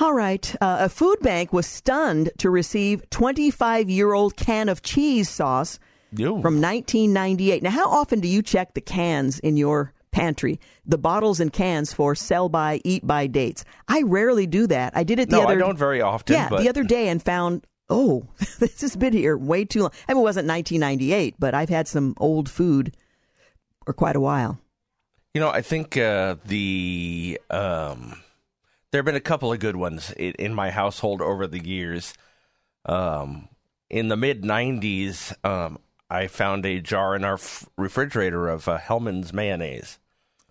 [0.00, 0.54] All right.
[0.60, 5.78] Uh, a food bank was stunned to receive 25 year old can of cheese sauce
[6.12, 6.40] Ew.
[6.42, 7.62] from 1998.
[7.62, 10.60] Now, how often do you check the cans in your pantry?
[10.86, 13.64] The bottles and cans for sell by, eat by dates.
[13.88, 14.96] I rarely do that.
[14.96, 16.34] I did it the no, other I don't very often.
[16.34, 18.26] Yeah, but the other day and found, oh,
[18.60, 19.90] this has been here way too long.
[20.08, 22.96] I mean, it wasn't 1998, but I've had some old food
[23.84, 24.58] for quite a while.
[25.34, 28.22] You know, I think uh, the um,
[28.92, 32.14] there have been a couple of good ones in, in my household over the years.
[32.86, 33.48] Um,
[33.90, 38.78] in the mid '90s, um, I found a jar in our f- refrigerator of uh,
[38.78, 39.98] Hellmann's mayonnaise.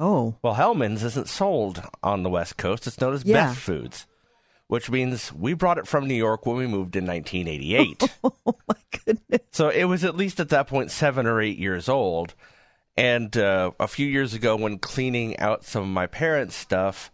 [0.04, 3.48] Oh, Well, Hellmann's isn't sold on the West Coast; it's known as Yeah.
[3.48, 4.06] Best Foods,
[4.68, 8.04] which means we brought it from New York when we moved in 1988.
[8.26, 8.34] oh
[8.68, 9.42] my goodness.
[9.52, 12.34] So it was at least at that point seven or eight years old.
[12.98, 17.10] And uh, a few years ago, when cleaning out some of my parents' stuff,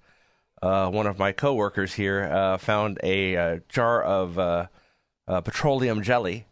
[0.64, 4.66] uh, one of my coworkers here uh, found a uh, jar of uh,
[5.28, 6.48] uh, petroleum jelly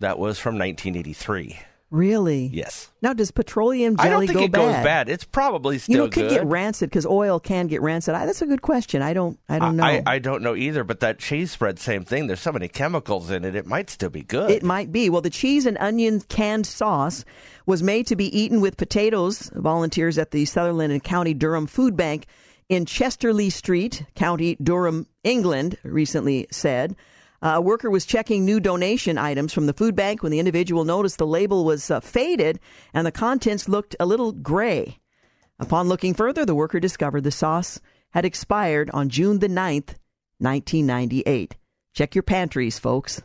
[0.00, 1.58] that was from 1983.
[1.90, 2.50] Really?
[2.52, 4.58] Yes, Now, does petroleum jelly I don't think go it bad?
[4.76, 5.08] goes bad.
[5.08, 6.34] It's probably still You know, it could good.
[6.34, 8.14] get rancid because oil can get rancid.
[8.14, 9.00] I, that's a good question.
[9.00, 9.38] I don't.
[9.48, 9.84] I don't know.
[9.84, 12.26] I, I don't know either, but that cheese spread, same thing.
[12.26, 14.50] There's so many chemicals in it; it might still be good.
[14.50, 15.08] It might be.
[15.08, 17.24] Well, the cheese and onion canned sauce
[17.64, 19.50] was made to be eaten with potatoes.
[19.54, 22.26] Volunteers at the Sunderland and County Durham Food Bank
[22.68, 26.96] in Chester-le-Street, County Durham, England, recently said.
[27.40, 31.18] A worker was checking new donation items from the food bank when the individual noticed
[31.18, 32.58] the label was uh, faded
[32.92, 34.98] and the contents looked a little gray.
[35.60, 39.94] Upon looking further, the worker discovered the sauce had expired on June the 9th,
[40.38, 41.56] 1998.
[41.94, 43.22] Check your pantries, folks.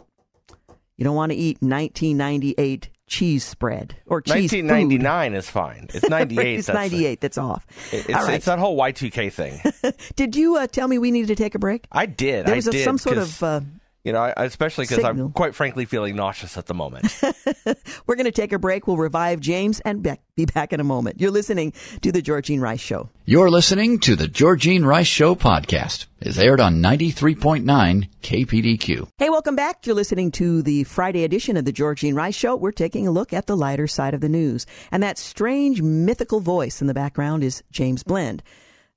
[0.98, 4.66] You don't want to eat 1998 cheese spread or cheese food.
[4.66, 5.88] 1999 is fine.
[5.94, 6.58] It's 98.
[6.60, 7.66] it's that's the- 98 that's off.
[7.92, 8.34] It's, All right.
[8.36, 9.94] it's that whole Y2K thing.
[10.16, 11.86] Did you uh, tell me we needed to take a break?
[11.92, 12.46] I did.
[12.46, 12.84] There I was a, did.
[12.84, 13.42] some sort of.
[13.44, 13.62] Uh,
[14.04, 15.04] you know, I, especially because.
[15.04, 17.18] I'm quite frankly feeling nauseous at the moment.
[18.06, 18.86] we're going to take a break.
[18.86, 21.22] We'll revive James and back, be back in a moment.
[21.22, 23.10] You're listening to The Georgene Rice Show.
[23.26, 26.08] You're listening to the Georgene Rice Show podcast.
[26.20, 29.08] It's aired on 93.9 KPDQ.
[29.18, 29.86] Hey, welcome back.
[29.86, 32.56] You're listening to the Friday edition of The Georgene Rice Show.
[32.58, 34.66] We're taking a look at the lighter side of the news.
[34.92, 38.44] And that strange mythical voice in the background is James Blend.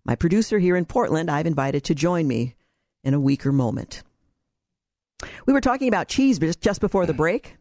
[0.04, 2.54] My producer here in Portland, I've invited to join me
[3.02, 4.02] in a weaker moment.
[5.46, 7.56] We were talking about cheese just before the break.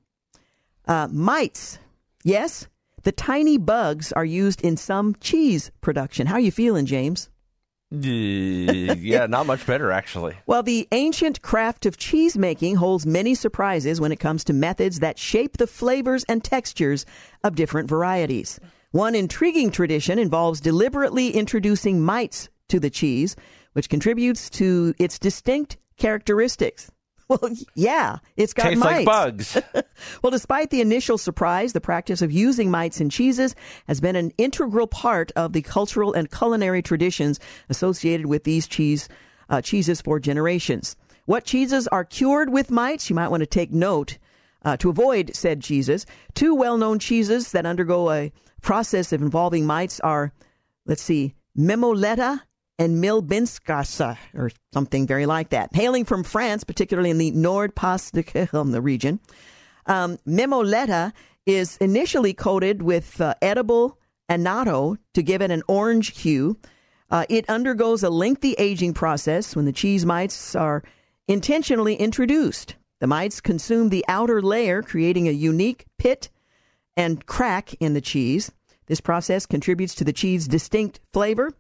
[0.88, 1.80] Uh, mites,
[2.24, 2.68] yes,
[3.04, 6.28] the tiny bugs are used in some cheese production.
[6.28, 7.30] How are you feeling, James?
[7.92, 10.36] yeah, not much better actually.
[10.48, 15.00] Well, the ancient craft of cheese making holds many surprises when it comes to methods
[15.00, 17.06] that shape the flavors and textures
[17.44, 18.60] of different varieties.
[18.92, 23.36] One intriguing tradition involves deliberately introducing mites to the cheese,
[23.74, 26.92] which contributes to its distinct characteristics.
[27.30, 27.40] Well,
[27.74, 28.98] yeah, it's got Tastes mites.
[28.98, 29.58] like bugs.
[30.22, 33.56] Well, despite the initial surprise, the practice of using mites in cheeses
[33.88, 39.10] has been an integral part of the cultural and culinary traditions associated with these cheese
[39.50, 40.96] uh, cheeses for generations.
[41.26, 43.10] What cheeses are cured with mites?
[43.10, 44.18] You might want to take note.
[44.64, 50.00] Uh, to avoid said cheeses, two well-known cheeses that undergo a process of involving mites
[50.00, 50.34] are,
[50.88, 52.42] let's see, Memoletta
[52.78, 55.74] and Milbinskasa, or something very like that.
[55.74, 59.20] Hailing from France, particularly in the Nord-Pas-de-Calais the region,
[59.86, 60.18] um,
[61.46, 66.58] is initially coated with uh, edible annatto to give it an orange hue.
[67.10, 70.84] Uh, it undergoes a lengthy aging process when the cheese mites are
[71.28, 72.76] intentionally introduced.
[73.00, 76.30] The mites consume the outer layer, creating a unique pit
[76.98, 78.52] and crack in the cheese.
[78.88, 81.52] This process contributes to the cheese's distinct flavor,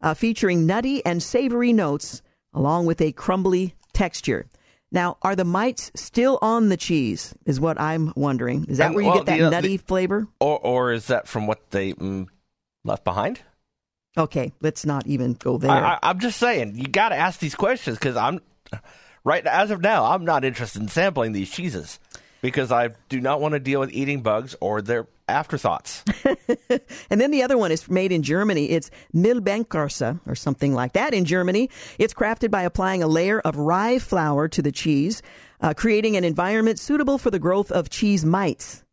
[0.00, 4.46] uh, featuring nutty and savory notes along with a crumbly texture.
[4.92, 7.32] Now, are the mites still on the cheese?
[7.46, 8.64] Is what I'm wondering.
[8.68, 10.26] Is that And, where you well, get that the, nutty flavor?
[10.40, 12.26] Or or is that from what they mm,
[12.84, 13.40] left behind?
[14.18, 15.70] Okay, let's not even go there.
[15.70, 18.40] I, I'm just saying, you got to ask these questions because I'm
[19.22, 22.00] right as of now, I'm not interested in sampling these cheeses.
[22.42, 26.04] Because I do not want to deal with eating bugs or their afterthoughts.
[27.10, 28.70] and then the other one is made in Germany.
[28.70, 31.70] It's Milbenkäse or something like that in Germany.
[31.98, 35.22] It's crafted by applying a layer of rye flour to the cheese,
[35.60, 38.84] uh, creating an environment suitable for the growth of cheese mites.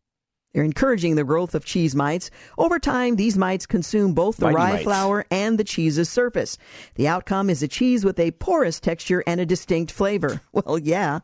[0.54, 2.30] They're encouraging the growth of cheese mites.
[2.56, 4.84] Over time, these mites consume both the Mighty rye mites.
[4.84, 6.56] flour and the cheese's surface.
[6.94, 10.40] The outcome is a cheese with a porous texture and a distinct flavor.
[10.52, 11.20] Well, yeah.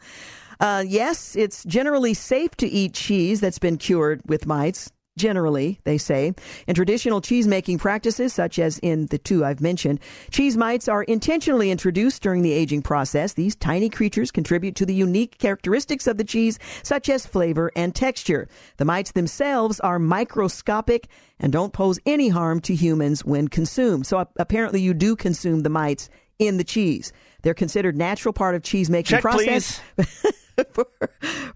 [0.60, 4.90] Uh, yes, it's generally safe to eat cheese that's been cured with mites.
[5.16, 6.34] Generally, they say.
[6.66, 10.00] In traditional cheese making practices, such as in the two I've mentioned,
[10.32, 13.34] cheese mites are intentionally introduced during the aging process.
[13.34, 17.94] These tiny creatures contribute to the unique characteristics of the cheese, such as flavor and
[17.94, 18.48] texture.
[18.78, 21.06] The mites themselves are microscopic
[21.38, 24.08] and don't pose any harm to humans when consumed.
[24.08, 27.12] So apparently, you do consume the mites in the cheese.
[27.42, 30.32] They're considered natural part of cheese making process please.
[30.70, 30.86] for,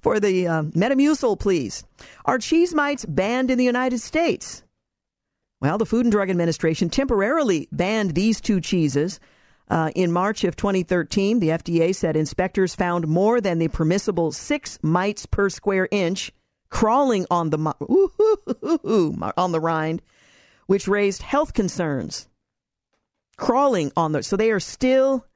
[0.00, 1.84] for the um, Metamucil, please.
[2.24, 4.62] Are cheese mites banned in the United States?
[5.60, 9.18] Well, the Food and Drug Administration temporarily banned these two cheeses.
[9.70, 14.78] Uh, in March of 2013, the FDA said inspectors found more than the permissible six
[14.82, 16.32] mites per square inch
[16.70, 17.58] crawling on the
[19.36, 20.02] on the rind,
[20.66, 22.28] which raised health concerns.
[23.36, 25.26] Crawling on the so they are still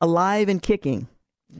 [0.00, 1.08] alive and kicking.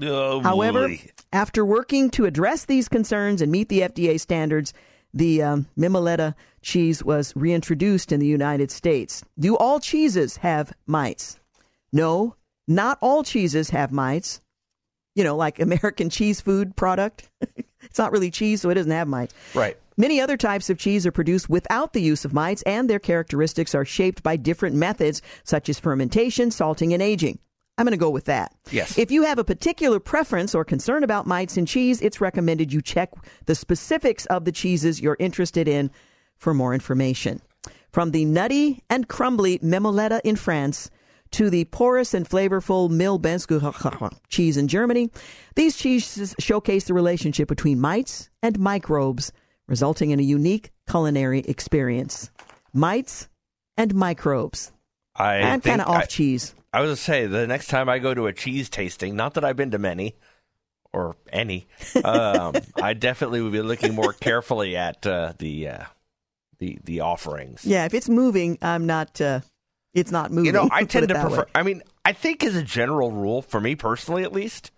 [0.02, 1.00] Oh, However, boy.
[1.32, 4.72] after working to address these concerns and meet the FDA standards,
[5.12, 9.22] the um, Mimoletta cheese was reintroduced in the United States.
[9.38, 11.38] Do all cheeses have mites?
[11.92, 12.34] No,
[12.66, 14.40] not all cheeses have mites.
[15.14, 17.30] You know, like American cheese food product.
[17.82, 19.34] it's not really cheese, so it doesn't have mites.
[19.54, 19.76] right.
[19.96, 23.76] Many other types of cheese are produced without the use of mites, and their characteristics
[23.76, 27.38] are shaped by different methods, such as fermentation, salting, and aging.
[27.76, 28.54] I'm going to go with that.
[28.70, 28.96] Yes.
[28.96, 32.80] If you have a particular preference or concern about mites in cheese, it's recommended you
[32.80, 33.12] check
[33.46, 35.90] the specifics of the cheeses you're interested in
[36.36, 37.40] for more information.
[37.90, 40.90] From the nutty and crumbly Memoletta in France
[41.32, 45.10] to the porous and flavorful Milbenske cheese in Germany,
[45.56, 49.32] these cheeses showcase the relationship between mites and microbes,
[49.66, 52.30] resulting in a unique culinary experience.
[52.72, 53.28] Mites
[53.76, 54.72] and microbes.
[55.16, 56.54] I I'm kind of off I- cheese.
[56.72, 59.34] I was going to say, the next time I go to a cheese tasting, not
[59.34, 60.16] that I've been to many
[60.92, 61.68] or any,
[62.02, 65.84] um, I definitely would be looking more carefully at uh, the, uh,
[66.58, 67.64] the the offerings.
[67.64, 69.20] Yeah, if it's moving, I'm not.
[69.20, 69.40] Uh,
[69.92, 70.46] it's not moving.
[70.46, 71.42] You know, I tend to prefer.
[71.42, 71.50] way.
[71.54, 74.72] I mean, I think as a general rule, for me personally, at least,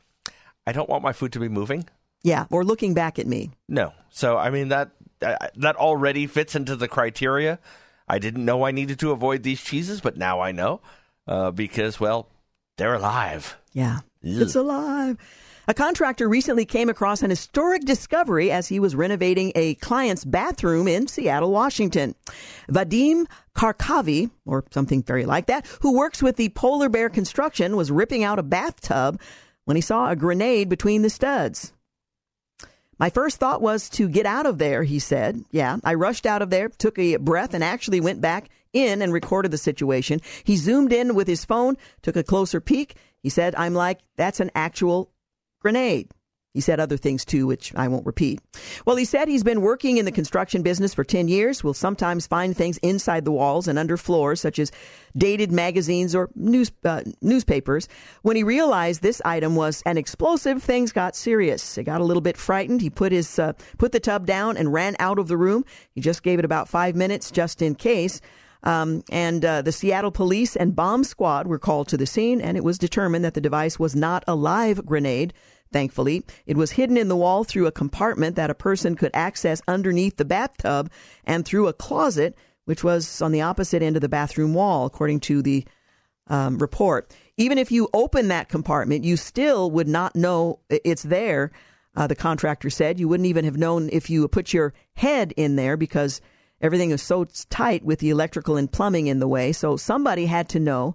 [0.66, 1.88] I don't want my food to be moving.
[2.22, 3.52] Yeah, or looking back at me.
[3.68, 4.90] No, so I mean that
[5.22, 7.58] uh, that already fits into the criteria.
[8.08, 10.80] I didn't know I needed to avoid these cheeses, but now I know
[11.26, 12.28] uh, because well,
[12.76, 13.56] they're alive.
[13.72, 14.42] Yeah, Ugh.
[14.42, 15.18] it's alive.
[15.68, 20.86] A contractor recently came across an historic discovery as he was renovating a client's bathroom
[20.86, 22.14] in Seattle, Washington.
[22.70, 23.26] Vadim
[23.56, 28.22] Karkavi, or something very like that, who works with the Polar Bear Construction, was ripping
[28.22, 29.20] out a bathtub
[29.64, 31.72] when he saw a grenade between the studs.
[32.98, 35.44] My first thought was to get out of there, he said.
[35.50, 39.12] Yeah, I rushed out of there, took a breath, and actually went back in and
[39.12, 40.20] recorded the situation.
[40.44, 42.96] He zoomed in with his phone, took a closer peek.
[43.22, 45.10] He said, I'm like, that's an actual
[45.60, 46.10] grenade.
[46.56, 48.40] He said other things too, which I won't repeat.
[48.86, 52.26] Well, he said he's been working in the construction business for 10 years, will sometimes
[52.26, 54.72] find things inside the walls and under floors, such as
[55.14, 57.88] dated magazines or news, uh, newspapers.
[58.22, 61.74] When he realized this item was an explosive, things got serious.
[61.74, 62.80] He got a little bit frightened.
[62.80, 65.62] He put his, uh, put the tub down and ran out of the room.
[65.94, 68.22] He just gave it about five minutes just in case.
[68.62, 72.56] Um, and uh, the Seattle police and bomb squad were called to the scene, and
[72.56, 75.34] it was determined that the device was not a live grenade.
[75.72, 79.60] Thankfully, it was hidden in the wall through a compartment that a person could access
[79.66, 80.90] underneath the bathtub
[81.24, 85.20] and through a closet, which was on the opposite end of the bathroom wall, according
[85.20, 85.66] to the
[86.28, 87.14] um, report.
[87.36, 91.50] Even if you open that compartment, you still would not know it's there.
[91.94, 95.56] Uh, the contractor said you wouldn't even have known if you put your head in
[95.56, 96.20] there because
[96.60, 99.52] everything is so tight with the electrical and plumbing in the way.
[99.52, 100.94] So somebody had to know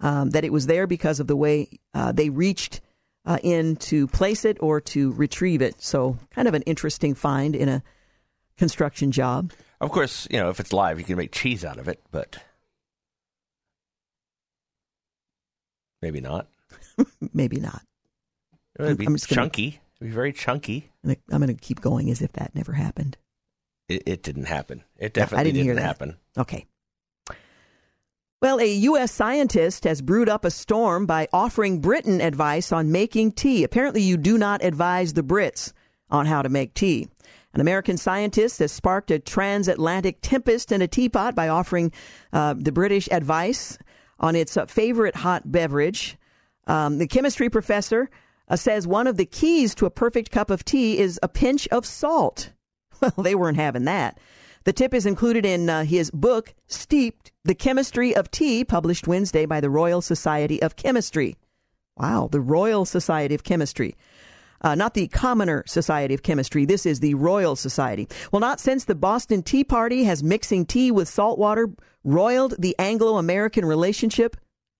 [0.00, 2.80] um, that it was there because of the way uh, they reached
[3.24, 5.80] uh, in to place it or to retrieve it.
[5.82, 7.82] So kind of an interesting find in a
[8.56, 9.52] construction job.
[9.80, 12.36] Of course, you know if it's live, you can make cheese out of it, but
[16.00, 16.48] maybe not.
[17.32, 17.82] Maybe not.
[18.78, 19.80] It'd be I'm just gonna- chunky.
[20.00, 20.90] It'd be very chunky.
[21.04, 23.16] I'm going to keep going as if that never happened.
[23.88, 24.84] It, it didn't happen.
[24.98, 25.82] It definitely didn't hear that.
[25.82, 26.16] happen.
[26.36, 26.66] Okay.
[28.42, 29.12] Well, a U.S.
[29.12, 33.62] scientist has brewed up a storm by offering Britain advice on making tea.
[33.62, 35.72] Apparently, you do not advise the Brits
[36.10, 37.06] on how to make tea.
[37.54, 41.92] An American scientist has sparked a transatlantic tempest in a teapot by offering
[42.32, 43.78] uh, the British advice
[44.18, 46.16] on its uh, favorite hot beverage.
[46.66, 48.10] Um, the chemistry professor
[48.48, 51.68] uh, says one of the keys to a perfect cup of tea is a pinch
[51.68, 52.50] of salt.
[53.00, 54.18] Well, they weren't having that.
[54.64, 59.44] The tip is included in uh, his book, Steeped The Chemistry of Tea, published Wednesday
[59.44, 61.36] by the Royal Society of Chemistry.
[61.96, 63.96] Wow, the Royal Society of Chemistry.
[64.60, 66.64] Uh, not the Commoner Society of Chemistry.
[66.64, 68.08] This is the Royal Society.
[68.30, 71.70] Well, not since the Boston Tea Party has mixing tea with salt water
[72.04, 74.36] roiled the Anglo American relationship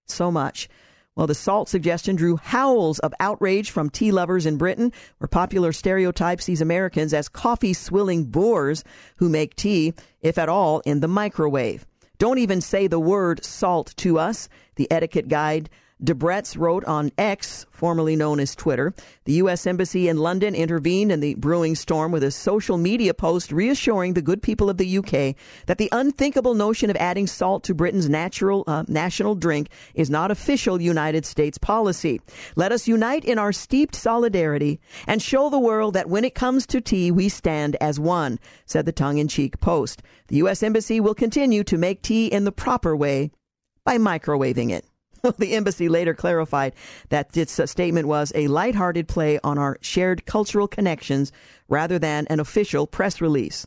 [0.06, 0.68] so much.
[1.14, 5.70] Well, the salt suggestion drew howls of outrage from tea lovers in Britain, where popular
[5.70, 8.82] stereotypes these Americans as coffee swilling boors
[9.16, 9.92] who make tea,
[10.22, 11.86] if at all, in the microwave.
[12.16, 15.68] Don't even say the word salt to us, the etiquette guide
[16.04, 18.92] Debrett's wrote on X, formerly known as Twitter.
[19.24, 19.66] The U.S.
[19.66, 24.22] Embassy in London intervened in the brewing storm with a social media post reassuring the
[24.22, 25.36] good people of the UK
[25.66, 30.30] that the unthinkable notion of adding salt to Britain's natural uh, national drink is not
[30.32, 32.20] official United States policy.
[32.56, 36.66] Let us unite in our steeped solidarity and show the world that when it comes
[36.66, 40.02] to tea, we stand as one, said the tongue in cheek post.
[40.28, 40.62] The U.S.
[40.62, 43.30] Embassy will continue to make tea in the proper way
[43.84, 44.84] by microwaving it.
[45.38, 46.72] the embassy later clarified
[47.10, 51.30] that its uh, statement was a lighthearted play on our shared cultural connections
[51.68, 53.66] rather than an official press release.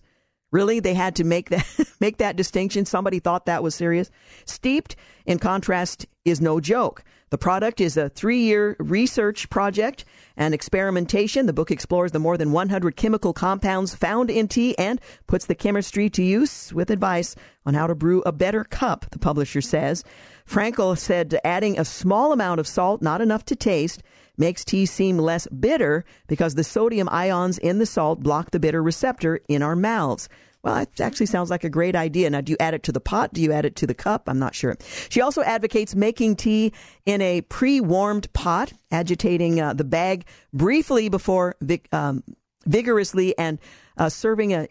[0.51, 1.65] Really, they had to make that
[1.99, 2.85] make that distinction.
[2.85, 4.09] Somebody thought that was serious.
[4.45, 7.03] Steeped, in contrast, is no joke.
[7.31, 10.05] The product is a three-year research project
[10.37, 11.47] and experimentation.
[11.47, 15.55] The book explores the more than 100 chemical compounds found in tea and puts the
[15.55, 17.35] chemistry to use with advice
[17.65, 19.07] on how to brew a better cup.
[19.11, 20.03] The publisher says.
[20.47, 24.03] Francl said adding a small amount of salt, not enough to taste,
[24.37, 28.81] makes tea seem less bitter because the sodium ions in the salt block the bitter
[28.81, 30.29] receptor in our mouths.
[30.65, 32.27] Well, it actually sounds like a great idea.
[32.27, 33.33] Now, do you add it to the pot?
[33.33, 34.23] Do you add it to the cup?
[34.25, 34.75] I'm not sure.
[35.09, 36.73] She also advocates making tea
[37.05, 41.55] in a pre warmed pot, agitating uh, the bag briefly before
[41.91, 42.23] um,
[42.65, 43.59] vigorously and
[43.97, 44.67] uh, serving a,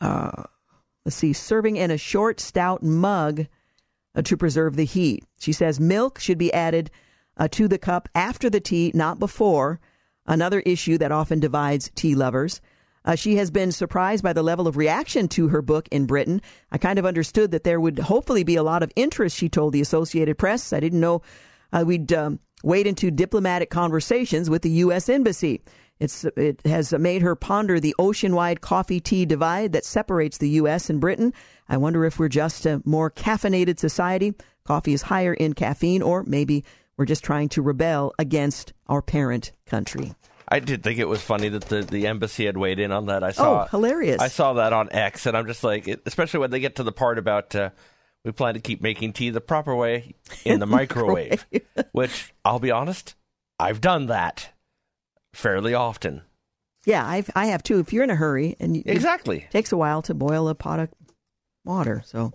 [0.00, 0.44] uh,
[1.04, 3.46] let's see, serving in a short, stout mug
[4.14, 5.24] uh, to preserve the heat.
[5.38, 6.90] She says milk should be added
[7.36, 9.80] uh, to the cup after the tea, not before.
[10.26, 12.60] Another issue that often divides tea lovers.
[13.04, 16.40] Uh, she has been surprised by the level of reaction to her book in Britain.
[16.70, 19.72] I kind of understood that there would hopefully be a lot of interest, she told
[19.72, 20.72] the Associated Press.
[20.72, 21.22] I didn't know
[21.72, 25.08] uh, we'd um, wade into diplomatic conversations with the U.S.
[25.08, 25.62] Embassy.
[25.98, 30.50] It's, it has made her ponder the ocean wide coffee tea divide that separates the
[30.50, 30.90] U.S.
[30.90, 31.32] and Britain.
[31.68, 34.34] I wonder if we're just a more caffeinated society.
[34.64, 36.64] Coffee is higher in caffeine, or maybe
[36.96, 40.14] we're just trying to rebel against our parent country.
[40.48, 43.22] I did think it was funny that the, the embassy had weighed in on that.
[43.24, 44.20] I saw oh, hilarious.
[44.20, 46.92] I saw that on X, and I'm just like, especially when they get to the
[46.92, 47.70] part about uh,
[48.24, 50.14] we plan to keep making tea the proper way
[50.44, 51.46] in the microwave,
[51.92, 53.14] which I'll be honest,
[53.58, 54.50] I've done that
[55.32, 56.22] fairly often.
[56.84, 57.78] Yeah, I've I have too.
[57.78, 60.54] If you're in a hurry and you, exactly it takes a while to boil a
[60.54, 60.88] pot of
[61.64, 62.32] water, so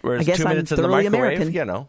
[0.00, 1.52] Whereas I guess two I'm in the thoroughly microwave, American.
[1.52, 1.88] you know.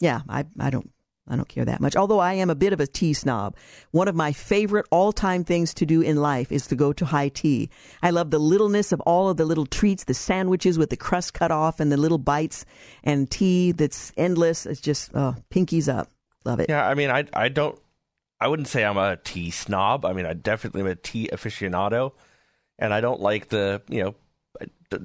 [0.00, 0.90] Yeah, I I don't
[1.28, 1.96] I don't care that much.
[1.96, 3.56] Although I am a bit of a tea snob.
[3.90, 7.28] One of my favorite all-time things to do in life is to go to high
[7.30, 7.68] tea.
[8.02, 11.34] I love the littleness of all of the little treats, the sandwiches with the crust
[11.34, 12.64] cut off and the little bites
[13.02, 14.66] and tea that's endless.
[14.66, 16.10] It's just uh, pinkies up.
[16.44, 16.66] Love it.
[16.68, 17.76] Yeah, I mean, I I don't,
[18.40, 20.04] I wouldn't say I'm a tea snob.
[20.04, 22.12] I mean, I definitely am a tea aficionado,
[22.78, 24.14] and I don't like the, you know,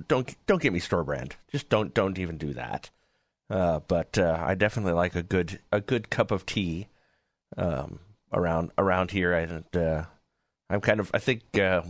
[0.08, 1.36] don't don't get me store brand.
[1.52, 2.92] Just don't don't even do that.
[3.52, 6.88] Uh, but uh, I definitely like a good a good cup of tea
[7.58, 8.00] um,
[8.32, 9.34] around around here.
[9.34, 10.06] And uh,
[10.70, 11.82] I'm kind of I think uh,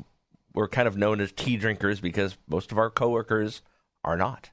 [0.55, 3.61] we're kind of known as tea drinkers because most of our coworkers
[4.03, 4.49] are not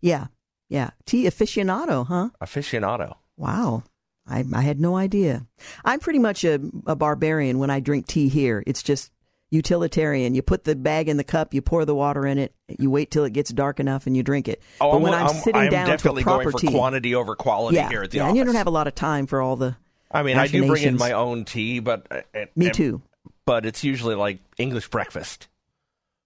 [0.00, 0.28] Yeah,
[0.68, 0.90] yeah.
[1.06, 2.30] Tea aficionado, huh?
[2.40, 3.16] aficionado.
[3.36, 3.82] Wow.
[4.26, 5.46] I, I had no idea.
[5.84, 8.62] I'm pretty much a, a barbarian when I drink tea here.
[8.66, 9.10] It's just
[9.54, 10.34] utilitarian.
[10.34, 13.10] You put the bag in the cup, you pour the water in it, you wait
[13.10, 14.60] till it gets dark enough, and you drink it.
[14.80, 16.58] Oh, but I'm, when I'm, I'm- sitting I'm down to a definitely proper going for
[16.58, 18.30] tea, quantity over quality yeah, here at the yeah, office.
[18.30, 19.76] and you don't have a lot of time for all the.
[20.10, 22.20] I mean, I do bring in my own tea, but uh,
[22.54, 23.00] Me it- too.
[23.46, 25.48] But it's usually like English breakfast.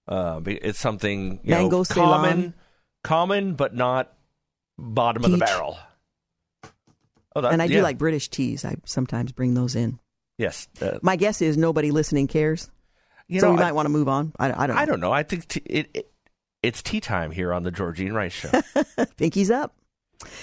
[0.07, 2.21] Uh, it's something you Mango know, Ceylon.
[2.23, 2.55] common,
[3.03, 4.13] common, but not
[4.79, 5.77] bottom of the barrel.
[7.35, 8.65] Oh, that, And I do like British teas.
[8.65, 9.99] I sometimes bring those in.
[10.39, 10.69] yes.
[10.81, 12.71] Uh, My guess is nobody listening cares,
[13.29, 14.33] you so know, we I, might want to move on.
[14.39, 14.77] I, I don't.
[14.77, 14.83] Know.
[14.83, 15.13] I don't know.
[15.13, 16.13] I think t- it, it
[16.63, 18.49] it's tea time here on the Georgene Rice Show.
[19.17, 19.75] Pinkies up.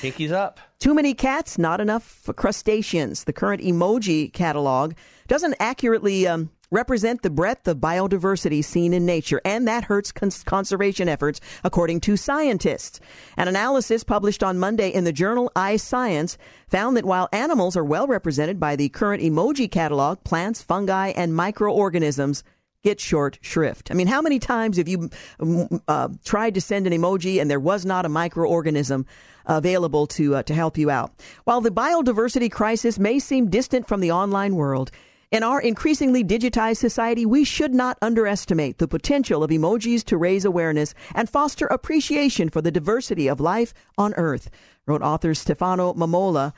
[0.02, 0.60] Pinkies up.
[0.80, 3.26] Too many cats, not enough crustaceans.
[3.26, 4.94] The current emoji catalog
[5.28, 10.44] doesn't accurately um, represent the breadth of biodiversity seen in nature, and that hurts cons-
[10.44, 13.00] conservation efforts, according to scientists.
[13.36, 16.38] An analysis published on Monday in the journal iScience
[16.70, 21.36] found that while animals are well represented by the current emoji catalog, plants, fungi, and
[21.36, 22.44] microorganisms
[22.86, 23.90] get short shrift.
[23.90, 25.10] I mean, how many times have you
[25.40, 29.06] um, uh, tried to send an emoji and there was not a microorganism
[29.48, 31.12] available to uh, to help you out?
[31.46, 34.92] While the biodiversity crisis may seem distant from the online world,
[35.32, 40.46] in our increasingly digitized society, we should not underestimate the potential of emojis to raise
[40.46, 44.52] awareness and foster appreciation for the diversity of life on Earth,
[44.86, 46.54] wrote author Stefano Mammola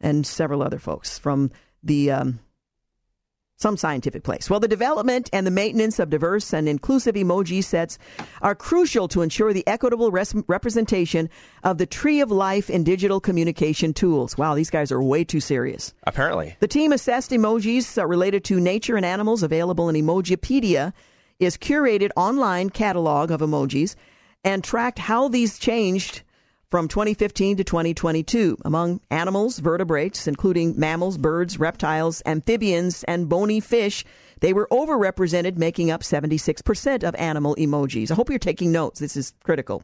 [0.00, 1.50] and several other folks from
[1.82, 2.40] the um,
[3.56, 4.50] some scientific place.
[4.50, 7.98] Well, the development and the maintenance of diverse and inclusive emoji sets
[8.42, 11.30] are crucial to ensure the equitable res- representation
[11.64, 14.36] of the tree of life in digital communication tools.
[14.36, 15.94] Wow, these guys are way too serious.
[16.04, 16.56] Apparently.
[16.60, 20.92] The team assessed emojis uh, related to nature and animals available in Emojipedia
[21.38, 23.94] is curated online catalog of emojis
[24.44, 26.22] and tracked how these changed
[26.70, 34.04] from 2015 to 2022 among animals, vertebrates, including mammals, birds, reptiles, amphibians, and bony fish.
[34.40, 38.10] They were overrepresented, making up 76% of animal emojis.
[38.10, 39.00] I hope you're taking notes.
[39.00, 39.82] This is critical.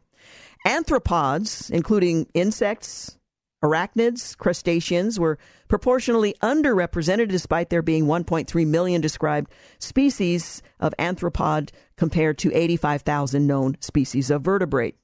[0.66, 3.16] Anthropods, including insects,
[3.62, 12.38] arachnids, crustaceans, were proportionally underrepresented despite there being 1.3 million described species of anthropod compared
[12.38, 14.96] to 85,000 known species of vertebrate.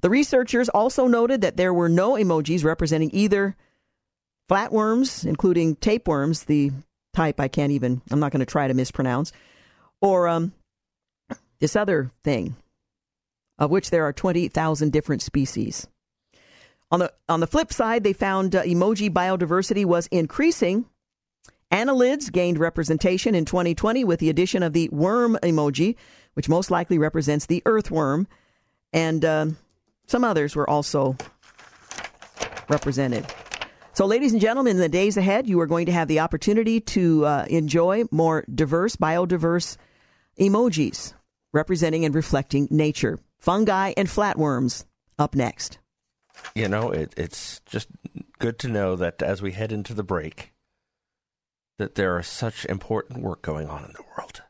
[0.00, 3.56] The researchers also noted that there were no emojis representing either
[4.48, 6.72] flatworms, including tapeworms, the
[7.14, 9.32] type I can't even, I'm not going to try to mispronounce,
[10.00, 10.52] or um,
[11.58, 12.56] this other thing,
[13.58, 15.86] of which there are 20,000 different species.
[16.90, 20.86] On the, on the flip side, they found uh, emoji biodiversity was increasing.
[21.70, 25.96] Annelids gained representation in 2020 with the addition of the worm emoji,
[26.32, 28.26] which most likely represents the earthworm.
[28.94, 29.46] And uh,
[30.08, 31.16] some others were also
[32.68, 33.26] represented.
[33.92, 36.80] So, ladies and gentlemen, in the days ahead, you are going to have the opportunity
[36.80, 39.76] to uh, enjoy more diverse, biodiverse
[40.38, 41.14] emojis
[41.52, 43.18] representing and reflecting nature.
[43.38, 44.84] Fungi and flatworms
[45.18, 45.78] up next.
[46.54, 47.88] You know, it, it's just
[48.38, 50.52] good to know that as we head into the break,
[51.78, 54.42] that there is such important work going on in the world.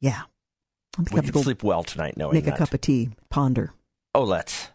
[0.00, 0.22] Yeah.
[0.98, 2.54] I'm we can sleep well tonight knowing Make that.
[2.54, 3.72] a cup of tea, ponder.
[4.14, 4.68] Oh, let's.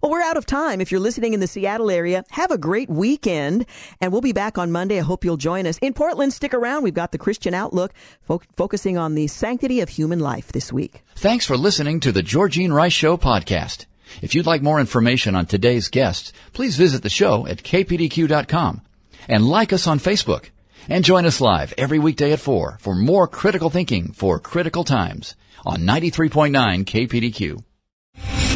[0.00, 0.80] Well, we're out of time.
[0.80, 3.66] If you're listening in the Seattle area, have a great weekend,
[4.00, 4.98] and we'll be back on Monday.
[4.98, 5.78] I hope you'll join us.
[5.78, 6.82] In Portland, stick around.
[6.82, 7.92] We've got the Christian Outlook
[8.22, 11.02] fo- focusing on the sanctity of human life this week.
[11.16, 13.86] Thanks for listening to the Georgene Rice Show podcast.
[14.20, 18.82] If you'd like more information on today's guests, please visit the show at kpdq.com
[19.28, 20.50] and like us on Facebook.
[20.88, 25.34] And join us live every weekday at 4 for more critical thinking for critical times
[25.64, 27.64] on 93.9 KPDQ.